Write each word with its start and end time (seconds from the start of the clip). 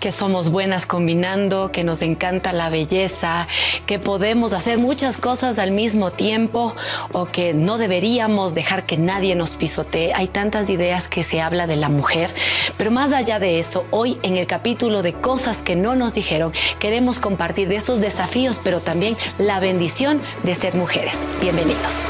que 0.00 0.10
somos 0.10 0.50
buenas 0.50 0.86
combinando, 0.86 1.70
que 1.70 1.84
nos 1.84 2.02
encanta 2.02 2.52
la 2.52 2.70
belleza, 2.70 3.46
que 3.86 3.98
podemos 3.98 4.52
hacer 4.52 4.78
muchas 4.78 5.18
cosas 5.18 5.58
al 5.58 5.70
mismo 5.70 6.10
tiempo 6.10 6.74
o 7.12 7.26
que 7.26 7.54
no 7.54 7.78
deberíamos 7.78 8.54
dejar 8.54 8.86
que 8.86 8.96
nadie 8.96 9.36
nos 9.36 9.56
pisotee. 9.56 10.12
Hay 10.14 10.26
tantas 10.26 10.70
ideas 10.70 11.08
que 11.08 11.22
se 11.22 11.40
habla 11.40 11.66
de 11.66 11.76
la 11.76 11.90
mujer, 11.90 12.34
pero 12.76 12.90
más 12.90 13.12
allá 13.12 13.38
de 13.38 13.60
eso, 13.60 13.84
hoy 13.90 14.18
en 14.22 14.36
el 14.36 14.46
capítulo 14.46 15.02
de 15.02 15.12
cosas 15.12 15.60
que 15.60 15.76
no 15.76 15.94
nos 15.94 16.14
dijeron, 16.14 16.52
queremos 16.78 17.20
compartir 17.20 17.68
de 17.68 17.76
esos 17.76 18.00
desafíos, 18.00 18.60
pero 18.64 18.80
también 18.80 19.16
la 19.38 19.60
bendición 19.60 20.20
de 20.42 20.54
ser 20.54 20.74
mujeres. 20.74 21.26
Bienvenidos. 21.40 22.06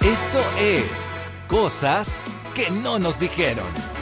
Esto 0.00 0.38
es 0.60 1.10
Cosas 1.48 2.20
que 2.54 2.70
no 2.70 2.98
nos 2.98 3.18
dijeron. 3.18 3.97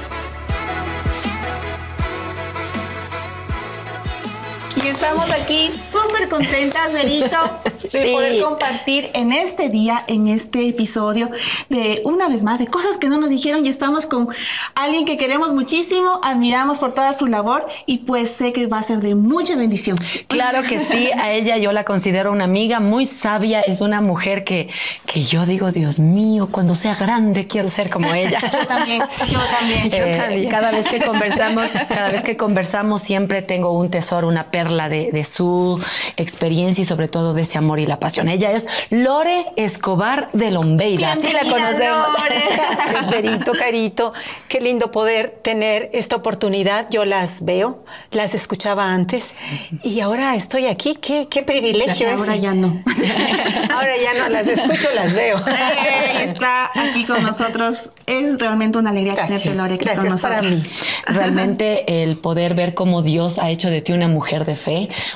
Estamos 4.87 5.29
aquí 5.33 5.69
súper 5.73 6.29
contentas, 6.29 6.93
Benito, 6.93 7.37
de 7.93 8.13
poder 8.13 8.41
compartir 8.41 9.11
en 9.15 9.33
este 9.33 9.69
día, 9.69 10.05
en 10.07 10.29
este 10.29 10.69
episodio, 10.69 11.29
de 11.69 12.03
una 12.05 12.29
vez 12.29 12.45
más, 12.45 12.61
de 12.61 12.69
cosas 12.69 12.97
que 12.97 13.09
no 13.09 13.19
nos 13.19 13.31
dijeron. 13.31 13.67
Y 13.67 13.69
estamos 13.69 14.07
con 14.07 14.29
alguien 14.77 15.05
que 15.05 15.17
queremos 15.17 15.53
muchísimo, 15.53 16.21
admiramos 16.23 16.79
por 16.79 16.95
toda 16.95 17.13
su 17.15 17.27
labor 17.27 17.67
y 17.87 17.99
pues 17.99 18.31
sé 18.31 18.53
que 18.53 18.69
va 18.69 18.79
a 18.79 18.83
ser 18.85 19.01
de 19.01 19.17
mucha 19.17 19.57
bendición. 19.57 19.97
Claro 20.29 20.63
que 20.63 20.79
sí, 20.79 21.11
a 21.19 21.33
ella 21.33 21.57
yo 21.57 21.73
la 21.73 21.83
considero 21.83 22.31
una 22.31 22.45
amiga 22.45 22.79
muy 22.79 23.07
sabia, 23.07 23.63
es 23.63 23.81
una 23.81 24.01
mujer 24.01 24.45
que, 24.45 24.69
que 25.05 25.25
yo 25.25 25.45
digo, 25.47 25.73
Dios 25.73 25.99
mío, 25.99 26.49
cuando 26.53 26.77
sea 26.77 26.95
grande 26.95 27.45
quiero 27.45 27.69
ser 27.69 27.91
como 27.91 28.15
ella. 28.15 28.39
yo 28.53 28.67
también, 28.69 29.03
yo 29.03 29.41
también. 29.59 29.91
Yo 29.91 30.05
eh, 30.05 30.17
también. 30.17 30.49
Cada 30.49 30.71
vez 30.71 30.87
que 30.89 31.01
conversamos, 31.01 31.71
cada 31.89 32.11
vez 32.11 32.23
que 32.23 32.37
conversamos 32.37 33.03
siempre 33.03 33.43
tengo 33.43 33.73
un 33.73 33.91
tesoro, 33.91 34.29
una 34.29 34.53
perla 34.53 34.76
de, 34.89 35.11
de, 35.11 35.25
su 35.25 35.83
experiencia 36.17 36.83
y 36.83 36.85
sobre 36.85 37.09
todo 37.09 37.35
de 37.35 37.43
ese 37.43 37.59
amor 37.59 37.81
y 37.81 37.87
la 37.87 37.99
pasión. 37.99 38.29
Ella 38.29 38.53
es 38.53 38.67
Lore 38.91 39.47
Escobar 39.57 40.29
de 40.33 40.51
Lombeira. 40.51 41.13
Así 41.13 41.33
la 41.33 41.41
conocemos. 41.41 42.07
Gracias, 42.29 43.11
Berito, 43.11 43.53
Carito. 43.53 44.13
Qué 44.49 44.61
lindo 44.61 44.91
poder 44.91 45.39
tener 45.43 45.91
esta 45.93 46.17
oportunidad. 46.17 46.89
Yo 46.91 47.05
las 47.05 47.45
veo, 47.45 47.85
las 48.11 48.35
escuchaba 48.35 48.93
antes 48.93 49.35
y 49.83 50.01
ahora 50.01 50.35
estoy 50.37 50.67
aquí. 50.67 50.97
Qué, 51.01 51.29
qué 51.29 51.43
privilegio. 51.43 52.11
Ahora 52.11 52.37
ya 52.37 52.55
no. 52.55 52.83
ahora 53.75 53.93
ya 54.03 54.15
no 54.23 54.29
las 54.29 54.47
escucho, 54.47 54.89
las 54.95 55.15
veo. 55.15 55.43
está 56.21 56.71
aquí 56.75 57.05
con 57.05 57.23
nosotros. 57.23 57.91
Es 58.07 58.39
realmente 58.39 58.79
una 58.79 58.91
alegría 58.91 59.15
tenerte, 59.15 59.55
Lore, 59.55 59.77
Gracias 59.77 60.15
con 60.15 60.21
para 60.21 60.43
mí. 60.43 60.63
Realmente 61.07 62.03
el 62.03 62.19
poder 62.19 62.55
ver 62.55 62.75
cómo 62.75 63.03
Dios 63.03 63.39
ha 63.39 63.51
hecho 63.51 63.71
de 63.71 63.81
ti 63.81 63.93
una 63.93 64.09
mujer 64.09 64.45
de 64.45 64.57
fe, 64.57 64.66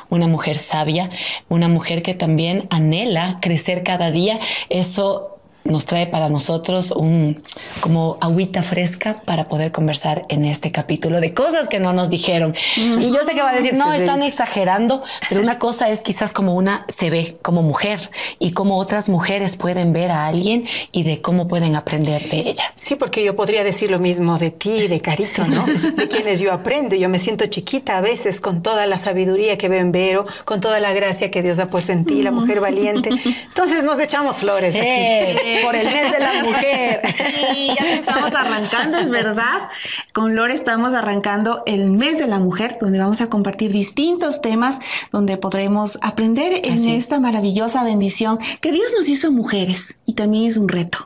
una 0.08 0.26
mujer 0.26 0.56
sabia, 0.56 1.10
una 1.48 1.68
mujer 1.68 2.02
que 2.02 2.14
también 2.14 2.66
anhela 2.70 3.38
crecer 3.40 3.82
cada 3.82 4.10
día. 4.10 4.38
Eso 4.68 5.39
nos 5.64 5.86
trae 5.86 6.06
para 6.06 6.28
nosotros 6.28 6.90
un 6.90 7.40
como 7.80 8.18
agüita 8.20 8.62
fresca 8.62 9.22
para 9.24 9.48
poder 9.48 9.72
conversar 9.72 10.24
en 10.28 10.44
este 10.44 10.72
capítulo 10.72 11.20
de 11.20 11.34
cosas 11.34 11.68
que 11.68 11.78
no 11.78 11.92
nos 11.92 12.10
dijeron. 12.10 12.54
Y 12.76 13.12
yo 13.12 13.20
sé 13.26 13.34
que 13.34 13.42
va 13.42 13.50
a 13.50 13.54
decir, 13.54 13.74
no, 13.74 13.92
están 13.92 14.22
exagerando, 14.22 15.02
pero 15.28 15.40
una 15.40 15.58
cosa 15.58 15.88
es 15.90 16.00
quizás 16.00 16.32
como 16.32 16.54
una 16.54 16.84
se 16.88 17.10
ve 17.10 17.38
como 17.42 17.62
mujer 17.62 18.10
y 18.38 18.52
cómo 18.52 18.78
otras 18.78 19.08
mujeres 19.08 19.56
pueden 19.56 19.92
ver 19.92 20.10
a 20.10 20.26
alguien 20.26 20.64
y 20.92 21.04
de 21.04 21.20
cómo 21.20 21.48
pueden 21.48 21.76
aprender 21.76 22.28
de 22.28 22.40
ella. 22.40 22.64
Sí, 22.76 22.96
porque 22.96 23.24
yo 23.24 23.36
podría 23.36 23.64
decir 23.64 23.90
lo 23.90 23.98
mismo 23.98 24.38
de 24.38 24.50
ti, 24.50 24.88
de 24.88 25.00
Carito, 25.00 25.46
¿no? 25.46 25.64
De 25.64 26.08
quienes 26.08 26.40
yo 26.40 26.52
aprendo. 26.52 26.96
Yo 26.96 27.08
me 27.08 27.18
siento 27.18 27.46
chiquita 27.46 27.98
a 27.98 28.00
veces 28.00 28.40
con 28.40 28.62
toda 28.62 28.86
la 28.86 28.98
sabiduría 28.98 29.58
que 29.58 29.68
veo 29.68 29.80
en 29.80 29.92
Vero, 29.92 30.26
con 30.44 30.60
toda 30.60 30.80
la 30.80 30.92
gracia 30.92 31.30
que 31.30 31.42
Dios 31.42 31.58
ha 31.58 31.68
puesto 31.68 31.92
en 31.92 32.04
ti, 32.04 32.22
la 32.22 32.30
mujer 32.30 32.60
valiente. 32.60 33.10
Entonces 33.48 33.84
nos 33.84 33.98
echamos 34.00 34.36
flores 34.36 34.74
aquí. 34.74 34.86
Eh, 34.86 35.49
por 35.64 35.74
el 35.76 35.86
mes 35.86 36.12
de 36.12 36.18
la 36.18 36.44
mujer. 36.44 37.00
Sí, 37.16 37.72
ya 37.78 37.94
estamos 37.94 38.34
arrancando, 38.34 38.98
es 38.98 39.10
verdad. 39.10 39.68
Con 40.12 40.34
Lore 40.36 40.54
estamos 40.54 40.94
arrancando 40.94 41.62
el 41.66 41.90
mes 41.90 42.18
de 42.18 42.26
la 42.26 42.38
mujer, 42.38 42.78
donde 42.80 42.98
vamos 42.98 43.20
a 43.20 43.28
compartir 43.28 43.72
distintos 43.72 44.40
temas, 44.40 44.78
donde 45.12 45.36
podremos 45.36 45.98
aprender 46.02 46.60
en 46.64 46.74
es. 46.74 46.86
esta 46.86 47.20
maravillosa 47.20 47.84
bendición 47.84 48.38
que 48.60 48.72
Dios 48.72 48.92
nos 48.96 49.08
hizo 49.08 49.30
mujeres 49.32 49.96
y 50.06 50.14
también 50.14 50.44
es 50.44 50.56
un 50.56 50.68
reto. 50.68 50.98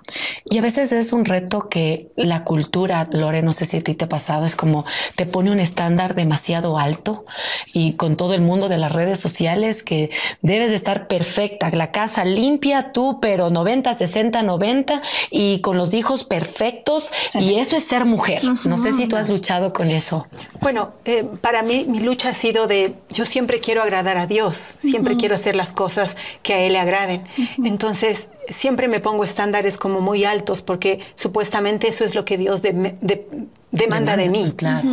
Y 0.49 0.59
a 0.59 0.63
veces 0.63 0.93
es 0.93 1.13
un 1.13 1.25
reto 1.25 1.69
que 1.69 2.11
la 2.17 2.45
cultura, 2.45 3.09
Lore, 3.11 3.43
no 3.43 3.53
sé 3.53 3.65
si 3.65 3.79
a 3.79 3.83
ti 3.83 3.95
te 3.95 4.05
ha 4.05 4.09
pasado, 4.09 4.47
es 4.47 4.57
como 4.57 4.85
te 5.17 5.27
pone 5.27 5.51
un 5.51 5.61
estándar 5.61 6.15
demasiado 6.15 6.79
alto 6.79 7.25
y 7.73 7.95
con 7.95 8.17
todo 8.17 8.35
el 8.35 8.41
mundo 8.41 8.69
de 8.69 8.79
las 8.79 8.93
redes 8.93 9.19
sociales 9.21 9.83
que 9.83 10.11
debes 10.43 10.71
de 10.71 10.77
estar 10.77 11.07
perfecta, 11.07 11.71
la 11.71 11.89
casa 11.93 12.25
limpia, 12.25 12.93
tú, 12.93 13.19
pero 13.21 13.51
90, 13.51 13.93
60, 13.95 14.34
90 14.43 15.01
y 15.31 15.61
con 15.61 15.77
los 15.77 15.95
hijos 15.95 16.25
perfectos 16.25 17.11
y 17.35 17.55
eso 17.55 17.77
es 17.77 17.85
ser 17.85 18.05
mujer. 18.05 18.43
No 18.65 18.77
sé 18.79 18.93
si 18.93 19.07
tú 19.07 19.17
has 19.17 19.29
luchado 19.29 19.73
con 19.73 19.91
eso. 19.91 20.27
Bueno, 20.61 20.93
eh, 21.05 21.25
para 21.41 21.63
mí 21.63 21.85
mi 21.89 22.01
lucha 22.01 22.31
ha 22.31 22.35
sido 22.35 22.67
de, 22.67 22.95
yo 23.11 23.25
siempre 23.25 23.61
quiero 23.61 23.83
agradar 23.83 24.17
a 24.19 24.27
Dios, 24.27 24.77
siempre 24.79 25.17
quiero 25.17 25.35
hacer 25.35 25.55
las 25.57 25.73
cosas 25.73 26.17
que 26.43 26.55
a 26.55 26.59
Él 26.61 26.73
le 26.75 26.79
agraden. 26.79 27.25
Entonces, 27.65 28.31
siempre 28.49 28.89
me 28.89 29.01
pongo 29.01 29.25
estándares 29.25 29.79
como 29.79 30.01
muy 30.01 30.25
altos 30.25 30.63
porque 30.63 31.01
supuestamente 31.15 31.89
eso 31.89 32.05
es 32.05 32.15
lo 32.15 32.25
que 32.25 32.37
Dios 32.39 32.63
de- 32.63 32.97
de- 33.01 33.27
demanda 33.71 34.17
de 34.17 34.29
mí. 34.29 34.53
Claro. 34.57 34.89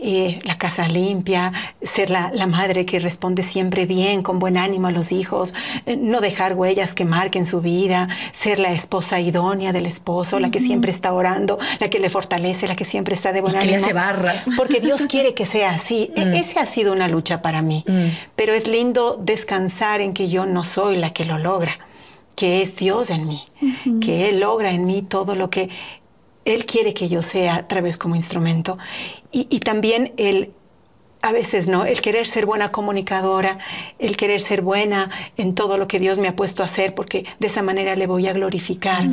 Eh, 0.00 0.38
la 0.44 0.56
casa 0.58 0.86
limpia, 0.86 1.52
ser 1.82 2.08
la, 2.08 2.30
la 2.32 2.46
madre 2.46 2.86
que 2.86 3.00
responde 3.00 3.42
siempre 3.42 3.84
bien, 3.84 4.22
con 4.22 4.38
buen 4.38 4.56
ánimo 4.56 4.86
a 4.86 4.90
los 4.92 5.10
hijos, 5.10 5.54
eh, 5.86 5.96
no 6.00 6.20
dejar 6.20 6.54
huellas 6.54 6.94
que 6.94 7.04
marquen 7.04 7.44
su 7.44 7.60
vida, 7.60 8.08
ser 8.32 8.60
la 8.60 8.70
esposa 8.72 9.20
idónea 9.20 9.72
del 9.72 9.86
esposo, 9.86 10.38
la 10.38 10.52
que 10.52 10.60
siempre 10.60 10.92
está 10.92 11.12
orando, 11.12 11.58
la 11.80 11.90
que 11.90 11.98
le 11.98 12.10
fortalece, 12.10 12.68
la 12.68 12.76
que 12.76 12.84
siempre 12.84 13.16
está 13.16 13.32
de 13.32 13.40
buen 13.40 13.56
Y 13.56 13.58
que 13.58 13.66
le 13.66 13.72
ánimo. 13.74 13.86
hace 13.86 13.92
barras. 13.94 14.46
Porque 14.56 14.78
Dios 14.80 15.06
quiere 15.06 15.34
que 15.34 15.46
sea 15.46 15.70
así. 15.72 16.12
E- 16.16 16.26
Mm. 16.26 16.34
Ese 16.34 16.60
ha 16.60 16.66
sido 16.66 16.92
una 16.92 17.08
lucha 17.08 17.42
para 17.42 17.60
mí. 17.62 17.84
Pero 18.36 18.54
es 18.54 18.68
lindo 18.68 19.18
descansar 19.20 20.00
en 20.00 20.12
que 20.12 20.28
yo 20.28 20.46
no 20.46 20.64
soy 20.64 20.96
la 20.96 21.12
que 21.12 21.24
lo 21.24 21.38
logra, 21.38 21.76
que 22.36 22.62
es 22.62 22.76
Dios 22.76 23.10
en 23.10 23.26
mí, 23.26 23.40
que 24.00 24.28
Él 24.28 24.40
logra 24.40 24.70
en 24.70 24.86
mí 24.86 25.02
todo 25.02 25.34
lo 25.34 25.50
que 25.50 25.70
Él 26.54 26.66
quiere 26.66 26.94
que 26.94 27.08
yo 27.08 27.22
sea 27.22 27.56
a 27.56 27.68
través 27.68 27.96
como 27.98 28.14
instrumento. 28.16 28.78
Y, 29.32 29.46
y 29.50 29.60
también 29.60 30.12
el 30.16 30.52
a 31.20 31.32
veces 31.32 31.66
no, 31.66 31.84
el 31.84 32.00
querer 32.00 32.28
ser 32.28 32.46
buena 32.46 32.70
comunicadora, 32.70 33.58
el 33.98 34.16
querer 34.16 34.40
ser 34.40 34.62
buena 34.62 35.10
en 35.36 35.54
todo 35.54 35.76
lo 35.76 35.88
que 35.88 35.98
Dios 35.98 36.18
me 36.18 36.28
ha 36.28 36.36
puesto 36.36 36.62
a 36.62 36.66
hacer, 36.66 36.94
porque 36.94 37.24
de 37.40 37.48
esa 37.48 37.60
manera 37.60 37.96
le 37.96 38.06
voy 38.06 38.28
a 38.28 38.32
glorificar. 38.32 39.04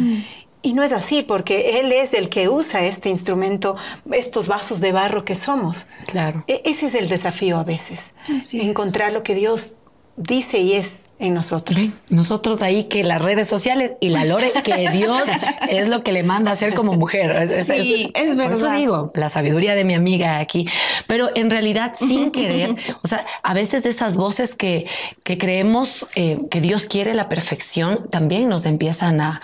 Y 0.61 0.73
no 0.73 0.83
es 0.83 0.91
así, 0.91 1.23
porque 1.23 1.79
Él 1.79 1.91
es 1.91 2.13
el 2.13 2.29
que 2.29 2.47
usa 2.47 2.85
este 2.85 3.09
instrumento, 3.09 3.75
estos 4.11 4.47
vasos 4.47 4.81
de 4.81 4.91
barro 4.91 5.25
que 5.25 5.35
somos. 5.35 5.87
Claro. 6.05 6.43
E- 6.47 6.61
ese 6.65 6.85
es 6.87 6.93
el 6.95 7.09
desafío 7.09 7.57
a 7.57 7.63
veces, 7.63 8.13
Así 8.35 8.59
es. 8.59 8.65
encontrar 8.67 9.11
lo 9.11 9.23
que 9.23 9.33
Dios 9.33 9.75
dice 10.17 10.59
y 10.59 10.73
es 10.73 11.09
en 11.19 11.33
nosotros. 11.33 12.03
Nosotros 12.09 12.61
ahí 12.61 12.85
que 12.85 13.03
las 13.03 13.21
redes 13.21 13.47
sociales 13.47 13.95
y 13.99 14.09
la 14.09 14.25
Lore 14.25 14.51
que 14.63 14.89
Dios 14.93 15.23
es 15.69 15.87
lo 15.87 16.03
que 16.03 16.11
le 16.11 16.23
manda 16.23 16.51
a 16.51 16.53
hacer 16.53 16.73
como 16.73 16.93
mujer. 16.93 17.31
Es, 17.31 17.67
Sí, 17.67 18.11
es 18.13 18.35
Por 18.35 18.51
eso 18.51 18.65
verdad. 18.65 18.77
digo, 18.77 19.11
la 19.15 19.29
sabiduría 19.29 19.75
de 19.75 19.83
mi 19.83 19.93
amiga 19.93 20.39
aquí. 20.39 20.67
Pero 21.07 21.29
en 21.35 21.49
realidad, 21.49 21.93
sin 21.95 22.31
querer, 22.31 22.75
o 23.01 23.07
sea, 23.07 23.25
a 23.43 23.53
veces 23.53 23.85
esas 23.85 24.17
voces 24.17 24.55
que, 24.55 24.85
que 25.23 25.37
creemos 25.37 26.07
eh, 26.15 26.39
que 26.49 26.61
Dios 26.61 26.85
quiere 26.85 27.13
la 27.13 27.29
perfección 27.29 28.05
también 28.09 28.49
nos 28.49 28.65
empiezan 28.65 29.21
a, 29.21 29.41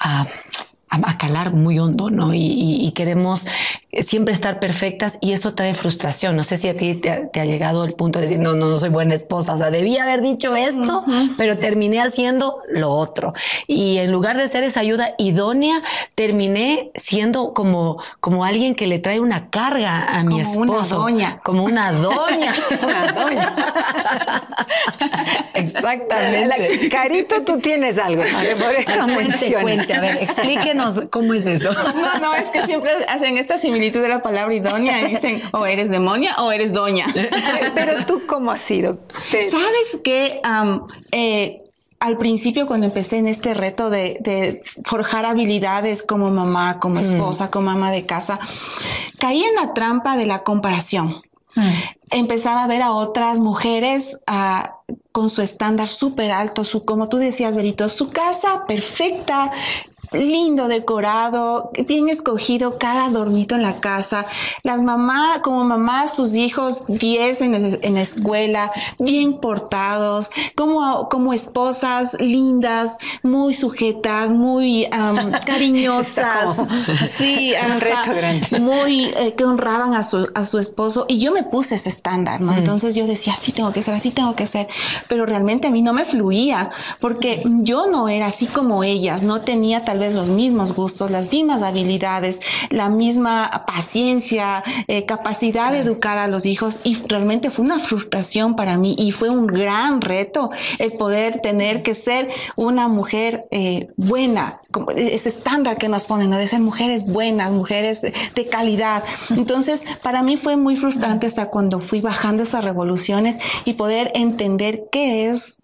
a 0.00 0.26
a 0.92 1.18
calar 1.18 1.52
muy 1.52 1.78
hondo, 1.78 2.10
¿no? 2.10 2.34
Y, 2.34 2.38
y, 2.38 2.86
y, 2.86 2.92
queremos 2.92 3.46
siempre 4.00 4.32
estar 4.32 4.58
perfectas 4.58 5.18
y 5.20 5.32
eso 5.32 5.54
trae 5.54 5.74
frustración. 5.74 6.36
No 6.36 6.44
sé 6.44 6.56
si 6.56 6.68
a 6.68 6.76
ti 6.76 6.94
te 6.94 7.10
ha, 7.10 7.28
te 7.28 7.40
ha, 7.40 7.44
llegado 7.44 7.84
el 7.84 7.94
punto 7.94 8.18
de 8.18 8.26
decir, 8.26 8.40
no, 8.40 8.54
no, 8.54 8.66
no 8.66 8.76
soy 8.76 8.88
buena 8.88 9.14
esposa, 9.14 9.54
o 9.54 9.58
sea, 9.58 9.70
debía 9.70 10.02
haber 10.02 10.22
dicho 10.22 10.56
esto, 10.56 11.04
uh 11.06 11.10
-huh. 11.10 11.34
pero 11.36 11.58
terminé 11.58 12.00
haciendo 12.00 12.58
lo 12.70 12.90
otro. 12.90 13.32
Y 13.66 13.98
en 13.98 14.10
lugar 14.10 14.36
de 14.36 14.48
ser 14.48 14.64
esa 14.64 14.80
ayuda 14.80 15.14
idónea, 15.18 15.82
terminé 16.14 16.90
siendo 16.94 17.52
como, 17.52 17.98
como 18.20 18.44
alguien 18.44 18.74
que 18.74 18.86
le 18.86 18.98
trae 18.98 19.20
una 19.20 19.50
carga 19.50 20.06
a 20.08 20.22
como 20.22 20.36
mi 20.36 20.40
esposo. 20.40 20.96
Una 20.96 21.04
doña. 21.04 21.40
Como 21.42 21.64
una 21.64 21.92
doña. 21.92 22.52
una 22.82 23.12
doña. 23.12 23.54
Exactamente. 25.54 26.46
La, 26.46 26.56
carito, 26.90 27.42
tú 27.42 27.58
tienes 27.58 27.98
algo. 27.98 28.22
Por 28.22 28.74
eso 28.74 29.14
cuente, 29.14 29.54
cuente, 29.60 29.94
a 29.94 30.00
ver, 30.00 30.18
explíquenos 30.22 30.81
cómo 31.10 31.34
es 31.34 31.46
eso. 31.46 31.70
No, 31.72 32.18
no, 32.18 32.34
es 32.34 32.50
que 32.50 32.62
siempre 32.62 32.90
hacen 33.08 33.36
esta 33.36 33.58
similitud 33.58 34.00
de 34.00 34.08
la 34.08 34.22
palabra 34.22 34.54
idónea 34.54 35.02
y 35.02 35.10
dicen 35.10 35.42
o 35.52 35.66
eres 35.66 35.90
demonia 35.90 36.36
o 36.38 36.52
eres 36.52 36.72
doña. 36.72 37.06
Pero 37.74 38.04
tú, 38.06 38.22
¿cómo 38.26 38.50
has 38.50 38.62
sido? 38.62 38.98
¿Te... 39.30 39.50
¿Sabes 39.50 39.98
que 40.02 40.40
um, 40.44 40.86
eh, 41.10 41.62
al 42.02 42.18
principio 42.18 42.66
cuando 42.66 42.86
empecé 42.86 43.18
en 43.18 43.28
este 43.28 43.54
reto 43.54 43.88
de, 43.88 44.60
forjar 44.84 45.24
habilidades 45.24 46.02
como 46.02 46.32
mamá, 46.32 46.80
como 46.80 46.96
mm. 46.96 47.04
esposa, 47.04 47.48
como 47.48 47.66
mamá 47.66 47.92
de 47.92 48.04
casa, 48.04 48.40
caí 49.18 49.44
en 49.44 49.54
la 49.54 49.72
trampa 49.72 50.16
de 50.16 50.26
la 50.26 50.42
comparación. 50.42 51.22
Mm. 51.54 51.70
Empezaba 52.10 52.64
a 52.64 52.66
ver 52.66 52.82
a 52.82 52.90
otras 52.90 53.38
mujeres 53.38 54.18
ah, 54.26 54.80
con 55.12 55.30
su 55.30 55.42
estándar 55.42 55.86
súper 55.86 56.32
alto, 56.32 56.64
su, 56.64 56.84
como 56.84 57.08
tú 57.08 57.18
decías, 57.18 57.54
Berito, 57.54 57.88
su 57.88 58.10
casa 58.10 58.64
perfecta, 58.66 59.52
lindo 60.12 60.68
decorado, 60.68 61.70
bien 61.86 62.08
escogido 62.08 62.78
cada 62.78 63.08
dormito 63.08 63.54
en 63.54 63.62
la 63.62 63.80
casa. 63.80 64.26
Las 64.62 64.82
mamás, 64.82 65.40
como 65.40 65.64
mamás, 65.64 66.14
sus 66.14 66.34
hijos 66.34 66.84
10 66.88 67.40
en, 67.42 67.94
la 67.94 68.00
escuela, 68.00 68.72
bien 68.98 69.40
portados, 69.40 70.30
como, 70.54 71.08
como 71.08 71.32
esposas 71.32 72.16
lindas, 72.20 72.98
muy 73.22 73.54
sujetas, 73.54 74.32
muy 74.32 74.88
cariñosas. 75.46 76.62
sí, 77.10 77.52
un 77.72 77.80
reto 77.80 78.14
grande. 78.14 78.60
Muy, 78.60 79.06
eh, 79.16 79.34
que 79.36 79.44
honraban 79.44 79.94
a 79.94 80.04
su, 80.04 80.28
a 80.34 80.44
su 80.44 80.58
esposo. 80.58 81.06
Y 81.08 81.18
yo 81.18 81.32
me 81.32 81.42
puse 81.42 81.76
ese 81.76 81.88
estándar, 81.88 82.40
¿no? 82.40 82.52
Mm. 82.52 82.58
Entonces 82.58 82.94
yo 82.94 83.06
decía, 83.06 83.34
así 83.34 83.52
tengo 83.52 83.72
que 83.72 83.82
ser, 83.82 83.94
así 83.94 84.10
tengo 84.10 84.34
que 84.34 84.46
ser. 84.46 84.68
Pero 85.08 85.26
realmente 85.26 85.68
a 85.68 85.70
mí 85.70 85.82
no 85.82 85.92
me 85.92 86.04
fluía, 86.04 86.70
porque 87.00 87.42
yo 87.44 87.86
no 87.86 88.08
era 88.08 88.26
así 88.26 88.46
como 88.46 88.84
ellas, 88.84 89.22
no 89.22 89.40
tenía 89.40 89.84
tal 89.84 89.98
los 90.10 90.28
mismos 90.28 90.74
gustos, 90.74 91.10
las 91.10 91.30
mismas 91.32 91.62
habilidades, 91.62 92.40
la 92.70 92.88
misma 92.88 93.64
paciencia, 93.66 94.62
eh, 94.88 95.06
capacidad 95.06 95.72
de 95.72 95.78
educar 95.78 96.18
a 96.18 96.28
los 96.28 96.46
hijos. 96.46 96.80
Y 96.84 96.96
realmente 97.06 97.50
fue 97.50 97.64
una 97.64 97.78
frustración 97.78 98.56
para 98.56 98.76
mí 98.76 98.94
y 98.98 99.12
fue 99.12 99.30
un 99.30 99.46
gran 99.46 100.00
reto 100.00 100.50
el 100.78 100.92
poder 100.92 101.40
tener 101.40 101.82
que 101.82 101.94
ser 101.94 102.28
una 102.56 102.88
mujer 102.88 103.46
eh, 103.50 103.88
buena, 103.96 104.60
ese 104.96 105.28
estándar 105.28 105.78
que 105.78 105.88
nos 105.88 106.06
ponen, 106.06 106.30
de 106.30 106.48
ser 106.48 106.60
mujeres 106.60 107.06
buenas, 107.06 107.50
mujeres 107.50 108.00
de 108.02 108.46
calidad. 108.46 109.04
Entonces, 109.30 109.84
para 110.02 110.22
mí 110.22 110.36
fue 110.36 110.56
muy 110.56 110.76
frustrante 110.76 111.26
hasta 111.26 111.50
cuando 111.50 111.80
fui 111.80 112.00
bajando 112.00 112.42
esas 112.42 112.64
revoluciones 112.64 113.38
y 113.64 113.74
poder 113.74 114.10
entender 114.14 114.84
qué 114.90 115.28
es 115.28 115.61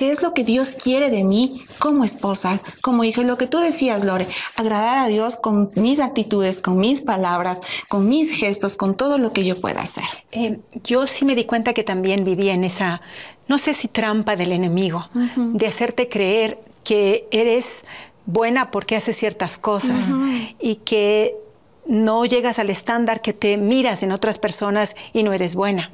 qué 0.00 0.10
es 0.10 0.22
lo 0.22 0.32
que 0.32 0.44
Dios 0.44 0.72
quiere 0.72 1.10
de 1.10 1.24
mí 1.24 1.62
como 1.78 2.04
esposa, 2.04 2.62
como 2.80 3.04
hija. 3.04 3.20
Lo 3.22 3.36
que 3.36 3.46
tú 3.46 3.58
decías, 3.58 4.02
Lore, 4.02 4.26
agradar 4.56 4.96
a 4.96 5.08
Dios 5.08 5.36
con 5.36 5.72
mis 5.74 6.00
actitudes, 6.00 6.62
con 6.62 6.78
mis 6.78 7.02
palabras, 7.02 7.60
con 7.86 8.08
mis 8.08 8.32
gestos, 8.32 8.76
con 8.76 8.94
todo 8.94 9.18
lo 9.18 9.34
que 9.34 9.44
yo 9.44 9.60
pueda 9.60 9.82
hacer. 9.82 10.06
Eh, 10.32 10.58
yo 10.84 11.06
sí 11.06 11.26
me 11.26 11.34
di 11.34 11.44
cuenta 11.44 11.74
que 11.74 11.84
también 11.84 12.24
vivía 12.24 12.54
en 12.54 12.64
esa, 12.64 13.02
no 13.46 13.58
sé 13.58 13.74
si 13.74 13.88
trampa 13.88 14.36
del 14.36 14.52
enemigo, 14.52 15.06
de 15.36 15.66
hacerte 15.66 16.08
creer 16.08 16.58
que 16.82 17.28
eres 17.30 17.84
buena 18.24 18.70
porque 18.70 18.96
haces 18.96 19.18
ciertas 19.18 19.58
cosas 19.58 20.14
y 20.58 20.76
que 20.76 21.36
no 21.84 22.24
llegas 22.24 22.58
al 22.58 22.70
estándar 22.70 23.20
que 23.20 23.34
te 23.34 23.58
miras 23.58 24.02
en 24.02 24.12
otras 24.12 24.38
personas 24.38 24.96
y 25.12 25.24
no 25.24 25.34
eres 25.34 25.54
buena. 25.54 25.90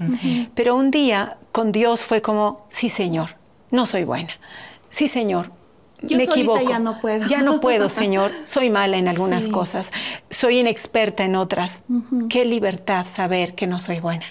Pero 0.55 0.77
un 0.77 0.93
día 0.93 1.39
con 1.51 1.73
Dios 1.73 2.05
fue 2.05 2.23
como, 2.23 2.67
sí 2.71 2.89
Señor, 2.89 3.35
no 3.71 3.87
soy 3.87 4.05
buena. 4.05 4.33
Sí, 4.89 5.09
Señor, 5.09 5.51
me 6.03 6.25
equivoco. 6.25 6.69
Ya 6.69 6.79
no 6.79 7.01
puedo. 7.01 7.27
Ya 7.27 7.43
no 7.43 7.61
puedo, 7.61 7.89
Señor. 7.91 8.33
Soy 8.45 8.71
mala 8.71 8.99
en 8.99 9.09
algunas 9.09 9.49
cosas. 9.49 9.93
Soy 10.31 10.59
inexperta 10.59 11.25
en 11.25 11.37
otras. 11.37 11.85
Qué 12.29 12.45
libertad 12.45 13.07
saber 13.07 13.55
que 13.55 13.67
no 13.67 13.81
soy 13.81 14.01
buena. 14.01 14.27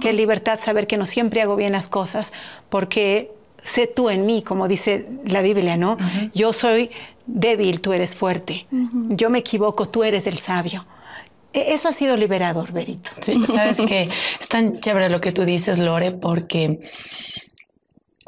Qué 0.00 0.12
libertad 0.12 0.58
saber 0.60 0.86
que 0.86 0.96
no 0.96 1.06
siempre 1.06 1.42
hago 1.42 1.56
bien 1.56 1.72
las 1.72 1.88
cosas, 1.88 2.32
porque 2.68 3.32
sé 3.62 3.86
tú 3.86 4.10
en 4.10 4.26
mí, 4.26 4.42
como 4.42 4.68
dice 4.68 5.08
la 5.24 5.42
Biblia, 5.42 5.76
¿no? 5.76 5.96
Yo 6.34 6.52
soy 6.52 6.90
débil, 7.26 7.80
tú 7.80 7.92
eres 7.92 8.14
fuerte. 8.14 8.66
Yo 8.70 9.30
me 9.30 9.38
equivoco, 9.38 9.88
tú 9.88 10.04
eres 10.04 10.26
el 10.26 10.38
sabio. 10.38 10.86
E, 11.52 11.74
eso 11.74 11.88
ha 11.88 11.92
sido 11.92 12.16
liberador, 12.16 12.72
Berito. 12.72 13.10
Sí, 13.20 13.42
sabes 13.46 13.80
que 13.80 14.08
es 14.40 14.48
tan 14.48 14.80
chévere 14.80 15.08
lo 15.08 15.20
que 15.20 15.32
tú 15.32 15.44
dices, 15.44 15.78
Lore, 15.78 16.12
porque 16.12 16.80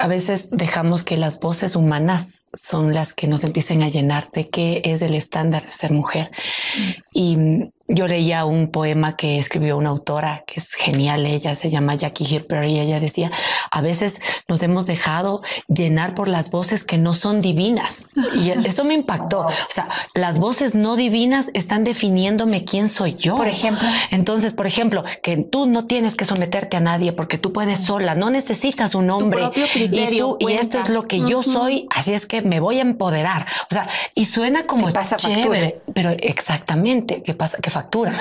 a 0.01 0.07
veces 0.07 0.49
dejamos 0.49 1.03
que 1.03 1.15
las 1.15 1.39
voces 1.39 1.75
humanas 1.75 2.47
son 2.53 2.91
las 2.91 3.13
que 3.13 3.27
nos 3.27 3.43
empiecen 3.43 3.83
a 3.83 3.89
llenar 3.89 4.31
de 4.31 4.49
qué 4.49 4.81
es 4.83 5.03
el 5.03 5.13
estándar 5.13 5.63
de 5.63 5.69
ser 5.69 5.91
mujer. 5.91 6.31
Y 7.13 7.69
yo 7.93 8.07
leía 8.07 8.45
un 8.45 8.69
poema 8.69 9.15
que 9.15 9.37
escribió 9.37 9.77
una 9.77 9.89
autora 9.89 10.43
que 10.47 10.59
es 10.59 10.73
genial, 10.73 11.25
ella 11.25 11.55
se 11.55 11.69
llama 11.69 11.95
Jackie 11.95 12.25
Hirper 12.25 12.65
y 12.65 12.79
ella 12.79 12.99
decía, 12.99 13.31
a 13.69 13.81
veces 13.81 14.21
nos 14.47 14.63
hemos 14.63 14.85
dejado 14.85 15.41
llenar 15.67 16.15
por 16.15 16.27
las 16.27 16.51
voces 16.51 16.83
que 16.83 16.97
no 16.97 17.13
son 17.13 17.41
divinas. 17.41 18.05
Y 18.35 18.49
eso 18.65 18.83
me 18.83 18.93
impactó. 18.93 19.41
O 19.41 19.51
sea, 19.69 19.87
las 20.13 20.39
voces 20.39 20.75
no 20.75 20.95
divinas 20.95 21.51
están 21.53 21.83
definiéndome 21.83 22.63
quién 22.63 22.89
soy 22.89 23.15
yo. 23.15 23.35
Por 23.35 23.47
ejemplo. 23.47 23.87
Entonces, 24.09 24.53
por 24.53 24.67
ejemplo, 24.67 25.03
que 25.21 25.37
tú 25.37 25.65
no 25.65 25.85
tienes 25.85 26.15
que 26.15 26.25
someterte 26.25 26.77
a 26.77 26.79
nadie 26.79 27.11
porque 27.11 27.37
tú 27.37 27.53
puedes 27.53 27.79
sola, 27.81 28.15
no 28.15 28.29
necesitas 28.29 28.95
un 28.95 29.09
hombre. 29.09 29.51
y, 29.75 30.17
tú, 30.17 30.37
y 30.39 30.53
esto 30.53 30.79
es 30.79 30.89
lo 30.89 31.07
que 31.07 31.19
yo 31.19 31.43
soy, 31.43 31.87
así 31.89 32.13
es 32.13 32.25
que 32.25 32.41
me 32.41 32.59
voy 32.59 32.77
a 32.79 32.81
empoderar. 32.81 33.45
O 33.69 33.73
sea, 33.73 33.87
y 34.15 34.25
suena 34.25 34.65
como 34.65 34.89
pasa 34.91 35.17
chévere, 35.17 35.81
pero 35.93 36.09
exactamente, 36.09 37.21
¿qué 37.23 37.33
pasa? 37.33 37.57
Que 37.57 37.69
factura. 37.81 38.13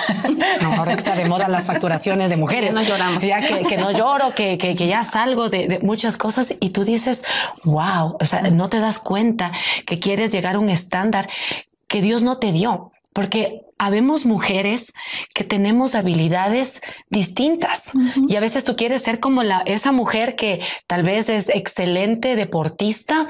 No, 0.62 0.72
ahora 0.74 0.92
está 0.92 1.14
de 1.14 1.26
moda 1.26 1.48
las 1.48 1.66
facturaciones 1.66 2.30
de 2.30 2.36
mujeres. 2.36 2.74
No 2.74 2.82
lloramos. 2.82 3.22
Ya 3.22 3.40
que, 3.40 3.76
no 3.76 3.90
lloro, 3.90 4.34
que, 4.34 4.56
que, 4.58 4.74
ya 4.74 5.04
salgo 5.04 5.48
de, 5.48 5.68
de, 5.68 5.78
muchas 5.80 6.16
cosas 6.16 6.54
y 6.60 6.70
tú 6.70 6.84
dices, 6.84 7.24
wow, 7.64 8.16
o 8.18 8.24
sea, 8.24 8.42
no 8.42 8.68
te 8.68 8.78
das 8.80 8.98
cuenta 8.98 9.50
que 9.86 9.98
quieres 9.98 10.32
llegar 10.32 10.56
a 10.56 10.58
un 10.58 10.68
estándar 10.68 11.28
que 11.86 12.00
Dios 12.00 12.22
no 12.22 12.38
te 12.38 12.52
dio. 12.52 12.92
Porque 13.12 13.62
habemos 13.80 14.26
mujeres 14.26 14.92
que 15.34 15.42
tenemos 15.42 15.94
habilidades 15.94 16.82
distintas 17.08 17.92
y 18.28 18.36
a 18.36 18.40
veces 18.40 18.64
tú 18.64 18.76
quieres 18.76 19.00
ser 19.00 19.20
como 19.20 19.42
la, 19.42 19.60
esa 19.60 19.90
mujer 19.90 20.36
que 20.36 20.60
tal 20.86 21.02
vez 21.02 21.30
es 21.30 21.48
excelente 21.48 22.36
deportista 22.36 23.26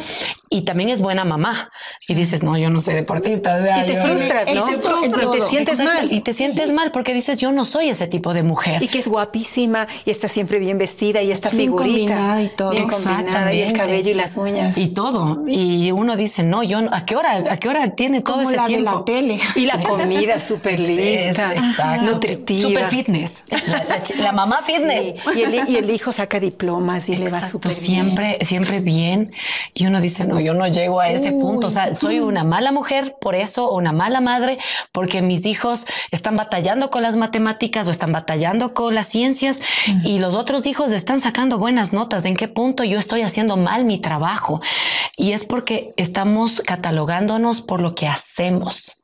y 0.48 0.62
también 0.62 0.88
es 0.88 1.00
buena 1.00 1.24
mamá 1.24 1.70
y 2.08 2.14
dices, 2.14 2.42
no, 2.42 2.58
yo 2.58 2.68
no 2.68 2.80
soy 2.80 2.94
deportista. 2.94 3.84
y 3.84 3.86
te 3.86 4.02
frustras, 4.02 4.52
¿no? 4.52 5.04
y 5.04 5.30
te 5.30 5.40
sientes 5.40 5.78
mal. 5.78 6.12
Y 6.12 6.20
te 6.20 6.34
sientes 6.34 6.72
mal 6.72 6.90
porque 6.90 7.14
dices, 7.14 7.38
yo 7.38 7.52
no 7.52 7.64
soy 7.64 7.88
ese 7.88 8.08
tipo 8.08 8.34
de 8.34 8.42
mujer. 8.42 8.82
Y 8.82 8.88
que 8.88 8.98
es 8.98 9.06
guapísima 9.06 9.86
y 10.04 10.10
está 10.10 10.28
siempre 10.28 10.58
bien 10.58 10.78
vestida 10.78 11.22
y 11.22 11.30
está 11.30 11.50
figurita. 11.50 12.42
y 12.42 12.48
todo. 12.48 12.70
Bien 12.72 12.88
combinada 12.88 13.54
y 13.54 13.62
el 13.62 13.72
cabello 13.72 14.10
y 14.10 14.14
las 14.14 14.36
uñas. 14.36 14.76
Y 14.76 14.88
todo. 14.88 15.44
Y 15.46 15.92
uno 15.92 16.16
dice, 16.16 16.42
no, 16.42 16.64
yo, 16.64 16.80
¿a 16.90 17.06
qué 17.06 17.14
hora, 17.14 17.52
a 17.52 17.56
qué 17.56 17.68
hora 17.68 17.94
tiene 17.94 18.20
todo 18.20 18.42
ese 18.42 18.58
tiempo? 18.66 18.90
la 18.90 19.04
tele. 19.04 19.38
Y 19.54 19.66
la 19.66 19.80
comida 19.84 20.39
súper 20.40 20.80
lista, 20.80 21.54
nutritiva. 22.02 22.68
Súper 22.68 22.86
fitness. 22.86 23.44
La, 24.20 24.32
mamá 24.32 24.60
fitness. 24.64 25.14
Y, 25.34 25.76
el, 25.76 25.90
hijo 25.90 26.12
saca 26.12 26.40
diplomas 26.40 27.08
y 27.08 27.16
le 27.16 27.28
va 27.28 27.42
súper 27.46 27.72
bien. 27.72 27.80
Siempre, 27.80 28.38
siempre 28.42 28.80
bien. 28.80 29.32
Y 29.74 29.86
uno 29.86 30.00
dice, 30.00 30.24
no, 30.24 30.40
yo 30.40 30.54
no 30.54 30.66
llego 30.66 31.00
a 31.00 31.10
ese 31.10 31.32
punto. 31.32 31.68
O 31.68 31.70
sea, 31.70 31.94
soy 31.96 32.20
una 32.20 32.44
mala 32.44 32.72
mujer 32.72 33.16
por 33.20 33.34
eso, 33.34 33.68
o 33.68 33.76
una 33.76 33.92
mala 33.92 34.20
madre, 34.20 34.58
porque 34.92 35.22
mis 35.22 35.46
hijos 35.46 35.86
están 36.10 36.36
batallando 36.36 36.90
con 36.90 37.02
las 37.02 37.16
matemáticas 37.16 37.86
o 37.88 37.90
están 37.90 38.12
batallando 38.12 38.74
con 38.74 38.94
las 38.94 39.06
ciencias 39.06 39.60
y 40.04 40.18
los 40.18 40.34
otros 40.34 40.66
hijos 40.66 40.92
están 40.92 41.20
sacando 41.20 41.58
buenas 41.58 41.92
notas. 41.92 42.24
¿En 42.24 42.36
qué 42.36 42.48
punto 42.48 42.84
yo 42.84 42.98
estoy 42.98 43.22
haciendo 43.22 43.56
mal 43.56 43.84
mi 43.84 43.98
trabajo? 43.98 44.60
Y 45.16 45.32
es 45.32 45.44
porque 45.44 45.92
estamos 45.96 46.62
catalogándonos 46.64 47.60
por 47.60 47.80
lo 47.80 47.94
que 47.94 48.08
hacemos. 48.08 48.99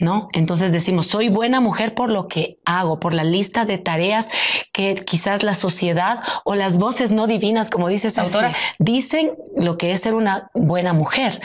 ¿No? 0.00 0.28
Entonces 0.32 0.72
decimos, 0.72 1.06
soy 1.06 1.28
buena 1.28 1.60
mujer 1.60 1.94
por 1.94 2.10
lo 2.10 2.26
que 2.26 2.58
hago, 2.64 3.00
por 3.00 3.14
la 3.14 3.24
lista 3.24 3.64
de 3.64 3.78
tareas 3.78 4.28
que 4.72 4.94
quizás 4.94 5.42
la 5.42 5.54
sociedad 5.54 6.20
o 6.44 6.54
las 6.54 6.78
voces 6.78 7.10
no 7.10 7.26
divinas, 7.26 7.70
como 7.70 7.88
dice 7.88 8.08
esta 8.08 8.22
autora, 8.22 8.54
dicen 8.78 9.32
lo 9.56 9.76
que 9.76 9.90
es 9.90 10.00
ser 10.00 10.14
una 10.14 10.50
buena 10.54 10.92
mujer. 10.92 11.40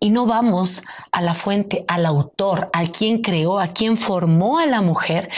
Y 0.00 0.10
no 0.10 0.26
vamos 0.26 0.82
a 1.10 1.22
la 1.22 1.34
fuente, 1.34 1.84
al 1.88 2.06
autor, 2.06 2.70
a 2.72 2.84
quien 2.84 3.22
creó, 3.22 3.58
a 3.58 3.68
quien 3.68 3.96
formó 3.96 4.58
a 4.58 4.66
la 4.66 4.82
mujer 4.82 5.28